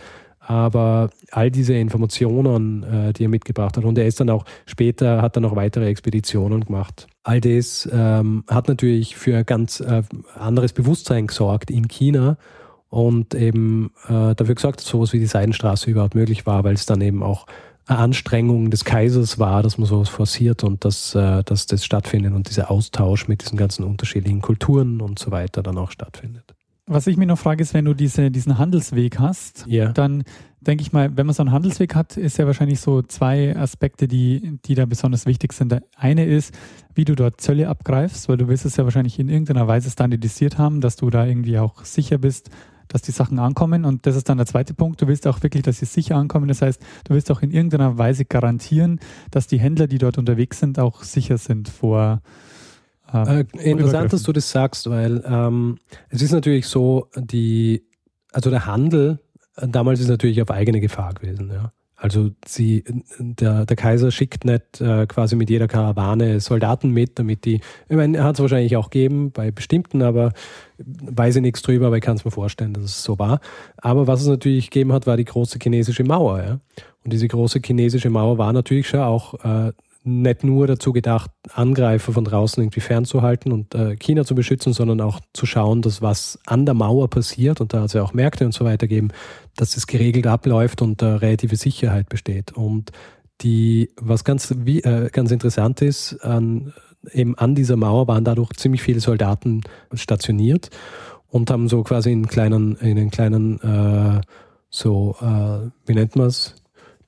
aber 0.47 1.10
all 1.31 1.51
diese 1.51 1.73
Informationen, 1.73 2.84
äh, 2.84 3.13
die 3.13 3.25
er 3.25 3.29
mitgebracht 3.29 3.77
hat, 3.77 3.84
und 3.84 3.97
er 3.97 4.05
ist 4.05 4.19
dann 4.19 4.29
auch 4.29 4.45
später, 4.65 5.21
hat 5.21 5.36
dann 5.36 5.45
auch 5.45 5.55
weitere 5.55 5.88
Expeditionen 5.88 6.65
gemacht. 6.65 7.08
All 7.23 7.41
das 7.41 7.89
ähm, 7.91 8.43
hat 8.47 8.67
natürlich 8.67 9.15
für 9.15 9.38
ein 9.38 9.45
ganz 9.45 9.79
äh, 9.79 10.03
anderes 10.38 10.73
Bewusstsein 10.73 11.27
gesorgt 11.27 11.71
in 11.71 11.88
China 11.88 12.38
und 12.89 13.34
eben 13.34 13.91
äh, 14.08 14.36
dafür 14.36 14.55
gesorgt, 14.55 14.81
dass 14.81 14.88
sowas 14.88 15.13
wie 15.13 15.19
die 15.19 15.25
Seidenstraße 15.25 15.89
überhaupt 15.89 16.15
möglich 16.15 16.45
war, 16.45 16.63
weil 16.63 16.75
es 16.75 16.86
dann 16.86 17.01
eben 17.01 17.23
auch 17.23 17.47
eine 17.88 17.99
Anstrengung 17.99 18.71
des 18.71 18.86
Kaisers 18.86 19.38
war, 19.38 19.62
dass 19.62 19.77
man 19.77 19.88
sowas 19.88 20.10
forciert 20.10 20.63
und 20.63 20.86
dass, 20.86 21.13
äh, 21.15 21.43
dass 21.43 21.65
das 21.65 21.86
stattfindet 21.86 22.34
und 22.34 22.49
dieser 22.49 22.71
Austausch 22.71 23.27
mit 23.27 23.43
diesen 23.43 23.58
ganzen 23.58 23.84
unterschiedlichen 23.84 24.41
Kulturen 24.41 25.01
und 25.01 25.19
so 25.19 25.31
weiter 25.31 25.62
dann 25.62 25.77
auch 25.77 25.91
stattfindet. 25.91 26.55
Was 26.88 27.08
ich 27.08 27.17
mir 27.17 27.26
noch 27.26 27.39
frage, 27.39 27.63
ist, 27.63 27.74
wenn 27.74 27.86
du 27.86 27.95
diese, 27.95 28.30
diesen 28.30 28.60
Handelsweg 28.60 29.17
hast, 29.17 29.65
yeah. 29.67 29.91
dann 29.91 30.24
denke 30.62 30.84
ich 30.84 30.93
mal, 30.93 31.15
wenn 31.17 31.26
man 31.26 31.34
so 31.34 31.41
einen 31.41 31.52
Handelsweg 31.52 31.95
hat, 31.95 32.17
ist 32.17 32.38
ja 32.38 32.45
wahrscheinlich 32.45 32.80
so 32.80 33.02
zwei 33.02 33.56
Aspekte, 33.56 34.08
die, 34.08 34.60
die 34.65 34.76
da 34.76 34.86
besonders 34.86 35.26
wichtig 35.26 35.54
sind. 35.54 35.71
Der 35.71 35.84
eine 35.95 36.26
ist, 36.26 36.54
wie 36.93 37.06
du 37.06 37.15
dort 37.15 37.41
Zölle 37.41 37.69
abgreifst, 37.69 38.30
weil 38.30 38.38
du 38.38 38.48
willst 38.48 38.65
es 38.65 38.78
ja 38.78 38.84
wahrscheinlich 38.84 39.19
in 39.19 39.30
irgendeiner 39.30 39.67
Weise 39.67 39.89
standardisiert 39.89 40.58
haben, 40.58 40.82
dass 40.82 40.95
du 40.95 41.10
da 41.10 41.26
irgendwie 41.26 41.58
auch 41.58 41.84
sicher 41.86 42.19
bist, 42.19 42.50
dass 42.88 43.02
die 43.02 43.12
Sachen 43.12 43.39
ankommen. 43.39 43.84
Und 43.84 44.06
das 44.06 44.15
ist 44.15 44.30
dann 44.30 44.38
der 44.38 44.48
zweite 44.48 44.74
Punkt. 44.74 45.02
Du 45.02 45.08
willst 45.08 45.26
auch 45.28 45.41
wirklich, 45.41 45.63
dass 45.63 45.80
sie 45.80 45.86
sicher 45.86 46.15
ankommen. 46.15 46.48
Das 46.48 46.62
heißt, 46.62 46.82
du 47.06 47.13
willst 47.13 47.32
auch 47.32 47.41
in 47.41 47.52
irgendeiner 47.52 47.98
Weise 47.98 48.26
garantieren, 48.26 49.00
dass 49.32 49.48
die 49.48 49.60
Händler, 49.60 49.88
die 49.88 49.98
dort 49.98 50.17
unterwegs 50.17 50.60
sind, 50.60 50.80
auch 50.80 51.04
sicher 51.04 51.38
sind 51.38 51.67
vor, 51.67 52.21
äh, 53.23 53.45
interessant, 53.62 54.13
dass 54.13 54.23
du 54.23 54.32
das 54.32 54.49
sagst, 54.49 54.89
weil 54.89 55.23
ähm, 55.25 55.78
es 56.10 56.21
ist 56.21 56.32
natürlich 56.32 56.67
so, 56.67 57.10
die, 57.15 57.84
also 58.32 58.49
der 58.49 58.65
Handel 58.65 59.19
äh, 59.58 59.67
damals 59.67 59.99
ist 59.99 60.10
natürlich 60.10 60.41
auf 60.41 60.51
eigene 60.51 60.80
Gefahr 60.80 61.13
gewesen. 61.13 61.51
Ja. 61.51 61.71
Also 61.97 62.32
sie, 62.45 62.84
der, 63.19 63.65
der 63.65 63.75
Kaiser 63.78 64.12
schickt 64.12 64.43
nicht 64.43 64.82
äh, 64.82 65.08
quasi 65.08 65.36
mit 65.36 65.49
jeder 65.49 65.67
Karawane 65.67 66.41
Soldaten 66.41 66.91
mit, 66.91 67.17
damit 67.17 67.45
die, 67.45 67.62
ich 67.88 67.95
meine, 67.95 68.17
er 68.17 68.25
hat 68.25 68.36
es 68.36 68.41
wahrscheinlich 68.41 68.75
auch 68.75 68.89
gegeben 68.89 69.32
bei 69.32 69.49
bestimmten, 69.49 70.01
aber 70.01 70.34
weiß 70.78 71.38
ich 71.38 71.41
nichts 71.41 71.62
drüber, 71.62 71.88
aber 71.88 71.97
ich 71.97 72.04
kann 72.04 72.17
es 72.17 72.25
mir 72.25 72.32
vorstellen, 72.32 72.73
dass 72.73 72.84
es 72.84 73.04
so 73.04 73.17
war. 73.17 73.39
Aber 73.78 74.08
was 74.08 74.21
es 74.21 74.28
natürlich 74.28 74.69
gegeben 74.69 74.91
hat, 74.91 75.08
war 75.08 75.15
die 75.15 75.25
große 75.25 75.58
chinesische 75.62 76.04
Mauer. 76.04 76.43
Ja? 76.43 76.60
Und 77.06 77.13
diese 77.13 77.30
große 77.30 77.62
chinesische 77.63 78.10
Mauer 78.10 78.38
war 78.38 78.51
natürlich 78.51 78.89
schon 78.89 78.99
auch 78.99 79.34
äh, 79.45 79.71
nicht 80.05 80.43
nur 80.43 80.67
dazu 80.67 80.93
gedacht, 80.93 81.31
Angreifer 81.53 82.13
von 82.13 82.23
draußen 82.23 82.61
irgendwie 82.61 82.79
fernzuhalten 82.79 83.51
und 83.51 83.73
äh, 83.73 83.95
China 83.95 84.23
zu 84.23 84.35
beschützen, 84.35 84.71
sondern 84.71 85.01
auch 85.01 85.19
zu 85.33 85.45
schauen, 85.45 85.81
dass 85.81 86.01
was 86.01 86.39
an 86.45 86.65
der 86.65 86.75
Mauer 86.75 87.09
passiert 87.09 87.59
und 87.59 87.73
da 87.73 87.79
hat 87.79 87.87
es 87.87 87.93
ja 87.93 88.03
auch 88.03 88.13
Märkte 88.13 88.45
und 88.45 88.53
so 88.53 88.65
weiter 88.65 88.87
geben, 88.87 89.09
dass 89.55 89.75
es 89.75 89.87
geregelt 89.87 90.27
abläuft 90.27 90.81
und 90.83 91.01
äh, 91.01 91.05
relative 91.05 91.55
Sicherheit 91.55 92.07
besteht. 92.07 92.51
Und 92.51 92.91
die, 93.41 93.89
was 93.99 94.23
ganz, 94.23 94.53
wie, 94.59 94.81
äh, 94.81 95.09
ganz 95.11 95.31
interessant 95.31 95.81
ist, 95.81 96.23
an, 96.23 96.73
eben 97.11 97.35
an 97.37 97.55
dieser 97.55 97.75
Mauer 97.75 98.07
waren 98.07 98.23
dadurch 98.23 98.53
ziemlich 98.53 98.83
viele 98.83 98.99
Soldaten 98.99 99.61
stationiert 99.93 100.69
und 101.29 101.49
haben 101.49 101.67
so 101.67 101.83
quasi 101.83 102.11
in 102.11 102.27
kleinen, 102.27 102.75
in 102.77 102.97
einen 102.97 103.11
kleinen, 103.11 103.59
äh, 103.61 104.21
so, 104.69 105.15
äh, 105.19 105.69
wie 105.87 105.95
nennt 105.95 106.15
man 106.15 106.27
es, 106.27 106.55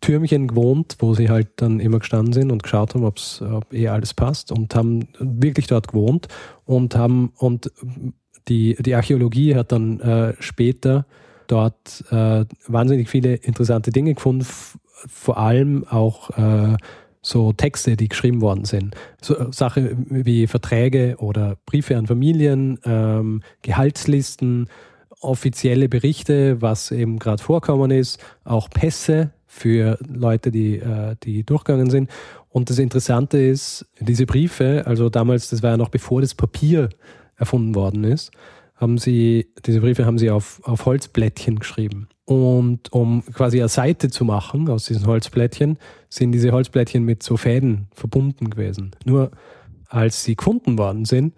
Türmchen 0.01 0.47
gewohnt, 0.47 0.97
wo 0.99 1.13
sie 1.13 1.29
halt 1.29 1.49
dann 1.57 1.79
immer 1.79 1.99
gestanden 1.99 2.33
sind 2.33 2.51
und 2.51 2.63
geschaut 2.63 2.93
haben, 2.93 3.03
ob's, 3.03 3.41
ob 3.41 3.73
eh 3.73 3.88
alles 3.88 4.13
passt 4.13 4.51
und 4.51 4.75
haben 4.75 5.07
wirklich 5.19 5.67
dort 5.67 5.88
gewohnt 5.89 6.27
und 6.65 6.95
haben 6.95 7.31
und 7.38 7.71
die, 8.47 8.75
die 8.79 8.95
Archäologie 8.95 9.55
hat 9.55 9.71
dann 9.71 9.99
äh, 9.99 10.33
später 10.39 11.05
dort 11.47 12.03
äh, 12.12 12.45
wahnsinnig 12.67 13.10
viele 13.10 13.36
interessante 13.36 13.91
Dinge 13.91 14.13
gefunden, 14.13 14.45
vor 15.07 15.38
allem 15.38 15.86
auch 15.88 16.29
äh, 16.38 16.77
so 17.21 17.51
Texte, 17.51 17.97
die 17.97 18.07
geschrieben 18.07 18.41
worden 18.41 18.65
sind. 18.65 18.95
So 19.21 19.38
äh, 19.38 19.47
Sachen 19.51 20.07
wie 20.10 20.47
Verträge 20.47 21.15
oder 21.19 21.57
Briefe 21.65 21.97
an 21.97 22.07
Familien, 22.07 22.79
ähm, 22.86 23.41
Gehaltslisten, 23.62 24.69
offizielle 25.19 25.89
Berichte, 25.89 26.62
was 26.62 26.91
eben 26.91 27.19
gerade 27.19 27.41
vorkommen 27.41 27.91
ist, 27.91 28.23
auch 28.43 28.69
Pässe, 28.69 29.31
für 29.47 29.97
Leute, 30.07 30.51
die, 30.51 30.75
äh, 30.77 31.15
die 31.23 31.43
durchgegangen 31.43 31.89
sind. 31.89 32.10
Und 32.49 32.69
das 32.69 32.79
Interessante 32.79 33.38
ist, 33.38 33.86
diese 33.99 34.25
Briefe, 34.25 34.83
also 34.86 35.10
damals, 35.10 35.49
das 35.49 35.63
war 35.63 35.71
ja 35.71 35.77
noch 35.77 35.89
bevor 35.89 36.21
das 36.21 36.36
Papier 36.36 36.89
erfunden 37.38 37.73
worden 37.73 38.03
ist, 38.03 38.31
haben 38.75 38.97
sie, 38.97 39.47
diese 39.65 39.79
Briefe 39.79 40.05
haben 40.05 40.19
sie 40.19 40.29
auf, 40.29 40.62
auf 40.63 40.86
Holzblättchen 40.86 41.60
geschrieben. 41.60 42.10
Und 42.25 42.91
um 42.91 43.23
quasi 43.33 43.60
eine 43.60 43.69
Seite 43.69 44.10
zu 44.10 44.25
machen 44.25 44.69
aus 44.69 44.86
diesen 44.86 45.07
Holzblättchen, 45.07 45.79
sind 46.10 46.33
diese 46.33 46.51
Holzblättchen 46.51 47.03
mit 47.03 47.23
so 47.23 47.38
Fäden 47.38 47.88
verbunden 47.93 48.49
gewesen. 48.49 48.91
Nur 49.05 49.31
als 49.88 50.23
sie 50.23 50.36
gefunden 50.36 50.77
worden 50.77 51.05
sind, 51.05 51.33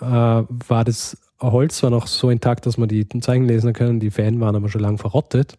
äh, 0.00 0.04
war 0.04 0.84
das 0.84 1.16
Holz 1.40 1.78
zwar 1.78 1.90
noch 1.90 2.06
so 2.06 2.28
intakt, 2.28 2.66
dass 2.66 2.76
man 2.76 2.88
die 2.88 3.08
Zeichen 3.08 3.46
lesen 3.46 3.72
können, 3.72 3.98
die 3.98 4.10
Fäden 4.10 4.40
waren 4.40 4.54
aber 4.54 4.68
schon 4.68 4.82
lang 4.82 4.98
verrottet. 4.98 5.58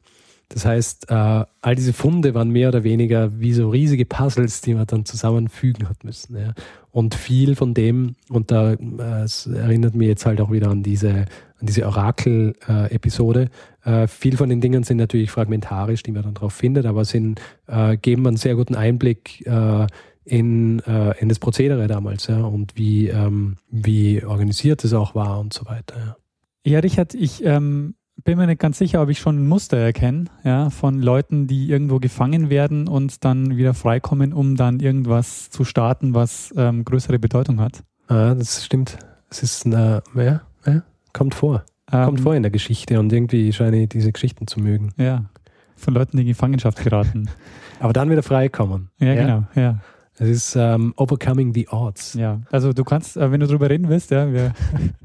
Das 0.53 0.65
heißt, 0.65 1.09
äh, 1.09 1.45
all 1.61 1.75
diese 1.75 1.93
Funde 1.93 2.33
waren 2.33 2.49
mehr 2.49 2.69
oder 2.69 2.83
weniger 2.83 3.39
wie 3.39 3.53
so 3.53 3.69
riesige 3.69 4.05
Puzzles, 4.05 4.61
die 4.61 4.73
man 4.73 4.85
dann 4.85 5.05
zusammenfügen 5.05 5.87
hat 5.87 6.03
müssen. 6.03 6.53
Und 6.91 7.15
viel 7.15 7.55
von 7.55 7.73
dem, 7.73 8.15
und 8.29 8.51
da 8.51 8.73
äh, 8.73 9.25
erinnert 9.55 9.95
mich 9.95 10.07
jetzt 10.07 10.25
halt 10.25 10.41
auch 10.41 10.51
wieder 10.51 10.69
an 10.69 10.83
diese, 10.83 11.11
an 11.59 11.65
diese 11.67 11.85
Orakel-Episode, 11.85 13.49
Äh, 13.83 14.07
viel 14.07 14.37
von 14.37 14.49
den 14.49 14.61
Dingen 14.61 14.83
sind 14.83 14.97
natürlich 14.97 15.31
fragmentarisch, 15.31 16.03
die 16.03 16.11
man 16.11 16.23
dann 16.23 16.35
drauf 16.35 16.53
findet, 16.53 16.85
aber 16.85 17.03
sind, 17.03 17.41
äh, 17.67 17.97
geben 17.97 18.27
einen 18.27 18.37
sehr 18.37 18.55
guten 18.55 18.75
Einblick 18.75 19.43
in, 20.23 20.79
in 20.79 21.29
das 21.29 21.39
Prozedere 21.39 21.87
damals 21.87 22.29
und 22.29 22.73
wie, 22.75 23.07
ähm, 23.07 23.57
wie 23.71 24.23
organisiert 24.23 24.83
es 24.83 24.93
auch 24.93 25.15
war 25.15 25.39
und 25.39 25.51
so 25.51 25.65
weiter. 25.65 26.17
Ja, 26.63 26.73
ja 26.73 26.79
Richard, 26.79 27.15
ich 27.15 27.43
ähm, 27.43 27.95
bin 28.23 28.37
mir 28.37 28.47
nicht 28.47 28.59
ganz 28.59 28.77
sicher, 28.77 29.01
ob 29.01 29.09
ich 29.09 29.19
schon 29.19 29.37
ein 29.37 29.47
Muster 29.47 29.77
erkenne, 29.77 30.25
ja, 30.43 30.69
von 30.69 31.01
Leuten, 31.01 31.47
die 31.47 31.69
irgendwo 31.69 31.99
gefangen 31.99 32.49
werden 32.49 32.87
und 32.87 33.23
dann 33.23 33.57
wieder 33.57 33.73
freikommen, 33.73 34.33
um 34.33 34.55
dann 34.55 34.79
irgendwas 34.79 35.49
zu 35.49 35.63
starten, 35.63 36.13
was 36.13 36.53
ähm, 36.57 36.85
größere 36.85 37.19
Bedeutung 37.19 37.59
hat. 37.59 37.83
Ah, 38.07 38.35
das 38.35 38.65
stimmt. 38.65 38.97
Es 39.29 39.43
ist 39.43 39.65
eine, 39.65 40.03
ja, 40.15 40.41
ja, 40.65 40.83
kommt 41.13 41.35
vor. 41.35 41.63
Ähm, 41.91 42.05
kommt 42.05 42.21
vor 42.21 42.35
in 42.35 42.43
der 42.43 42.51
Geschichte 42.51 42.99
und 42.99 43.11
irgendwie 43.11 43.51
scheine 43.53 43.83
ich 43.83 43.89
diese 43.89 44.11
Geschichten 44.11 44.47
zu 44.47 44.59
mögen. 44.59 44.93
Ja. 44.97 45.25
Von 45.75 45.93
Leuten, 45.93 46.17
die 46.17 46.23
in 46.23 46.29
Gefangenschaft 46.29 46.83
geraten. 46.83 47.29
Aber 47.79 47.93
dann 47.93 48.09
wieder 48.09 48.23
freikommen. 48.23 48.89
Ja, 48.99 49.07
ja, 49.07 49.15
genau, 49.15 49.43
ja. 49.55 49.79
Es 50.21 50.29
ist 50.29 50.55
um, 50.55 50.93
Overcoming 50.97 51.51
the 51.51 51.67
Odds. 51.69 52.13
Ja, 52.13 52.41
also 52.51 52.73
du 52.73 52.83
kannst, 52.83 53.17
äh, 53.17 53.31
wenn 53.31 53.39
du 53.39 53.47
drüber 53.47 53.71
reden 53.71 53.89
willst, 53.89 54.11
ja, 54.11 54.31
wir 54.31 54.53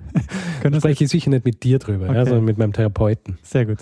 können. 0.60 0.78
Spreche 0.78 1.04
ich 1.04 1.10
sicher 1.10 1.30
nicht 1.30 1.46
mit 1.46 1.64
dir 1.64 1.78
drüber, 1.78 2.04
okay. 2.04 2.16
ja, 2.16 2.26
sondern 2.26 2.44
mit 2.44 2.58
meinem 2.58 2.74
Therapeuten. 2.74 3.38
Sehr 3.42 3.64
gut. 3.64 3.78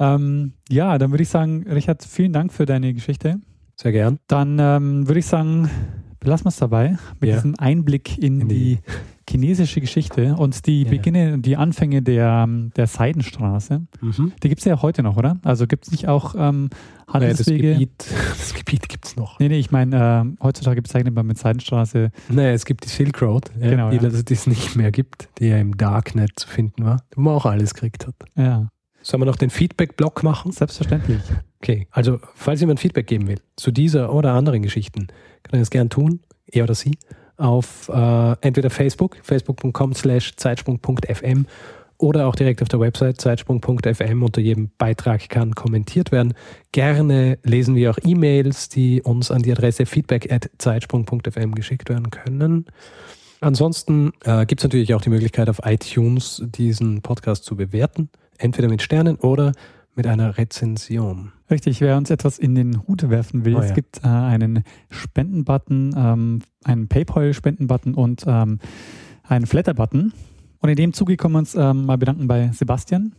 Ähm, 0.00 0.54
ja, 0.68 0.98
dann 0.98 1.12
würde 1.12 1.22
ich 1.22 1.28
sagen, 1.28 1.64
Richard, 1.70 2.02
vielen 2.02 2.32
Dank 2.32 2.52
für 2.52 2.66
deine 2.66 2.92
Geschichte. 2.92 3.38
Sehr 3.76 3.92
gern. 3.92 4.18
Dann 4.26 4.58
ähm, 4.58 5.06
würde 5.06 5.20
ich 5.20 5.26
sagen, 5.26 5.70
belassen 6.18 6.46
wir 6.46 6.48
es 6.48 6.56
dabei 6.56 6.98
mit 7.20 7.30
ja. 7.30 7.36
diesem 7.36 7.54
Einblick 7.56 8.18
in, 8.18 8.40
in 8.40 8.48
die, 8.48 8.56
die, 8.56 8.78
chinesische 9.28 9.80
Geschichte 9.80 10.34
und 10.36 10.66
die 10.66 10.84
ja. 10.84 10.90
Beginne, 10.90 11.38
die 11.38 11.56
Anfänge 11.56 12.02
der, 12.02 12.48
der 12.76 12.86
Seidenstraße. 12.86 13.86
Mhm. 14.00 14.32
Die 14.42 14.48
gibt 14.48 14.60
es 14.60 14.64
ja 14.64 14.80
heute 14.80 15.02
noch, 15.02 15.16
oder? 15.16 15.38
Also 15.44 15.66
gibt 15.66 15.86
es 15.86 15.92
nicht 15.92 16.08
auch 16.08 16.34
ähm, 16.36 16.70
Handelswege? 17.06 17.74
Naja, 17.74 17.86
das 17.98 18.08
Gebiet, 18.08 18.38
das 18.38 18.54
Gebiet 18.54 18.88
gibt 18.88 19.06
es 19.06 19.16
noch. 19.16 19.38
Nee, 19.38 19.48
nee, 19.48 19.58
ich 19.58 19.70
meine, 19.70 20.34
äh, 20.38 20.44
heutzutage 20.44 20.82
bezeichnet 20.82 21.14
man 21.14 21.26
mit 21.26 21.38
Seidenstraße. 21.38 22.10
Naja, 22.28 22.52
es 22.52 22.64
gibt 22.64 22.84
die 22.84 22.88
Silk 22.88 23.20
Road, 23.22 23.50
ja, 23.60 23.70
genau, 23.70 23.90
die, 23.90 23.96
ja. 23.96 24.08
es 24.08 24.46
nicht 24.46 24.76
mehr 24.76 24.90
gibt, 24.90 25.28
die 25.38 25.48
ja 25.48 25.58
im 25.58 25.76
Darknet 25.76 26.32
zu 26.36 26.48
finden 26.48 26.84
war, 26.84 27.02
wo 27.14 27.22
man 27.22 27.34
auch 27.34 27.46
alles 27.46 27.74
gekriegt 27.74 28.06
hat. 28.06 28.14
Ja. 28.36 28.68
Sollen 29.02 29.22
wir 29.22 29.26
noch 29.26 29.36
den 29.36 29.50
Feedback-Block 29.50 30.22
machen? 30.22 30.52
Selbstverständlich. 30.52 31.20
Okay, 31.62 31.86
also 31.90 32.18
falls 32.34 32.60
jemand 32.60 32.80
Feedback 32.80 33.06
geben 33.06 33.26
will 33.26 33.40
zu 33.56 33.70
dieser 33.70 34.12
oder 34.12 34.34
anderen 34.34 34.62
Geschichten, 34.62 35.08
kann 35.42 35.54
er 35.54 35.58
das 35.60 35.70
gern 35.70 35.88
tun, 35.88 36.20
er 36.46 36.64
oder 36.64 36.74
sie, 36.74 36.98
auf 37.38 37.88
äh, 37.88 38.36
entweder 38.40 38.70
Facebook, 38.70 39.16
facebook.com 39.22 39.94
slash 39.94 40.36
zeitsprung.fm 40.36 41.46
oder 41.98 42.28
auch 42.28 42.36
direkt 42.36 42.62
auf 42.62 42.68
der 42.68 42.80
Website 42.80 43.20
zeitsprung.fm. 43.20 44.22
Unter 44.22 44.40
jedem 44.40 44.70
Beitrag 44.78 45.28
kann 45.28 45.54
kommentiert 45.54 46.12
werden. 46.12 46.34
Gerne 46.72 47.38
lesen 47.42 47.74
wir 47.74 47.90
auch 47.90 47.98
E-Mails, 48.04 48.68
die 48.68 49.02
uns 49.02 49.30
an 49.30 49.42
die 49.42 49.52
Adresse 49.52 49.84
feedback 49.84 50.30
at 50.32 50.50
zeitsprung.fm 50.58 51.54
geschickt 51.54 51.88
werden 51.88 52.10
können. 52.10 52.66
Ansonsten 53.40 54.12
äh, 54.24 54.46
gibt 54.46 54.60
es 54.60 54.64
natürlich 54.64 54.94
auch 54.94 55.00
die 55.00 55.10
Möglichkeit, 55.10 55.48
auf 55.48 55.60
iTunes 55.64 56.42
diesen 56.44 57.02
Podcast 57.02 57.44
zu 57.44 57.56
bewerten, 57.56 58.10
entweder 58.38 58.68
mit 58.68 58.82
Sternen 58.82 59.16
oder 59.16 59.52
mit 59.98 60.06
einer 60.06 60.38
Rezension. 60.38 61.32
Richtig, 61.50 61.80
wer 61.80 61.96
uns 61.96 62.08
etwas 62.08 62.38
in 62.38 62.54
den 62.54 62.86
Hut 62.86 63.10
werfen 63.10 63.44
will, 63.44 63.56
oh, 63.56 63.60
es 63.60 63.74
gibt 63.74 64.04
äh, 64.04 64.06
einen 64.06 64.62
Spendenbutton, 64.90 65.92
ähm, 65.96 66.42
einen 66.62 66.86
PayPal-Spendenbutton 66.86 67.94
und 67.94 68.24
ähm, 68.26 68.60
einen 69.24 69.46
Flatter-Button. 69.46 70.12
Und 70.60 70.68
in 70.68 70.76
dem 70.76 70.92
Zuge 70.92 71.16
können 71.16 71.34
wir 71.34 71.40
uns 71.40 71.56
ähm, 71.56 71.84
mal 71.84 71.98
bedanken 71.98 72.28
bei 72.28 72.52
Sebastian. 72.52 73.12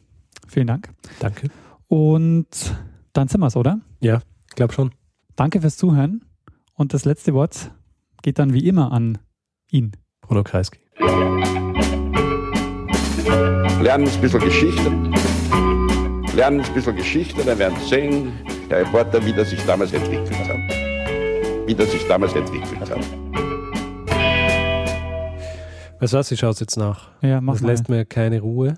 Vielen 0.48 0.68
Dank. 0.68 0.90
Danke. 1.20 1.50
Und 1.90 2.74
dann 3.12 3.28
sind 3.28 3.42
wir 3.42 3.48
es, 3.48 3.58
oder? 3.58 3.82
Ja, 4.00 4.22
ich 4.48 4.56
glaube 4.56 4.74
schon. 4.74 4.92
Danke 5.36 5.60
fürs 5.60 5.76
Zuhören. 5.76 6.24
Und 6.76 6.94
das 6.94 7.04
letzte 7.04 7.34
Wort 7.34 7.72
geht 8.22 8.40
dann 8.40 8.54
wie 8.54 8.66
immer 8.66 8.94
an 8.94 9.18
ihn. 9.70 9.92
Bruno 10.22 10.44
Kreisky. 10.44 10.80
Lernen 13.82 14.08
ein 14.08 14.22
bisschen 14.22 14.40
Geschichte 14.40 15.19
lernen 16.40 16.62
ein 16.62 16.74
bisschen 16.74 16.96
Geschichte, 16.96 17.44
dann 17.44 17.60
werden 17.60 17.78
Sie 17.82 17.90
sehen, 17.90 18.32
der 18.70 18.80
Reporter, 18.80 19.24
wie 19.26 19.34
das 19.34 19.50
sich 19.50 19.62
damals 19.66 19.92
entwickelt 19.92 20.48
hat. 20.48 21.68
Wie 21.68 21.76
das 21.76 21.92
sich 21.92 22.08
damals 22.08 22.34
entwickelt 22.34 22.80
hat. 22.80 22.98
Weißt 26.00 26.14
du 26.14 26.18
was, 26.18 26.32
ich 26.32 26.40
schaue 26.40 26.52
es 26.52 26.62
jetzt 26.62 26.78
nach. 26.78 27.10
Ja, 27.22 27.42
mach 27.42 27.56
das 27.56 27.62
mal. 27.62 27.68
lässt 27.68 27.90
mir 27.90 28.06
keine 28.06 28.40
Ruhe. 28.40 28.76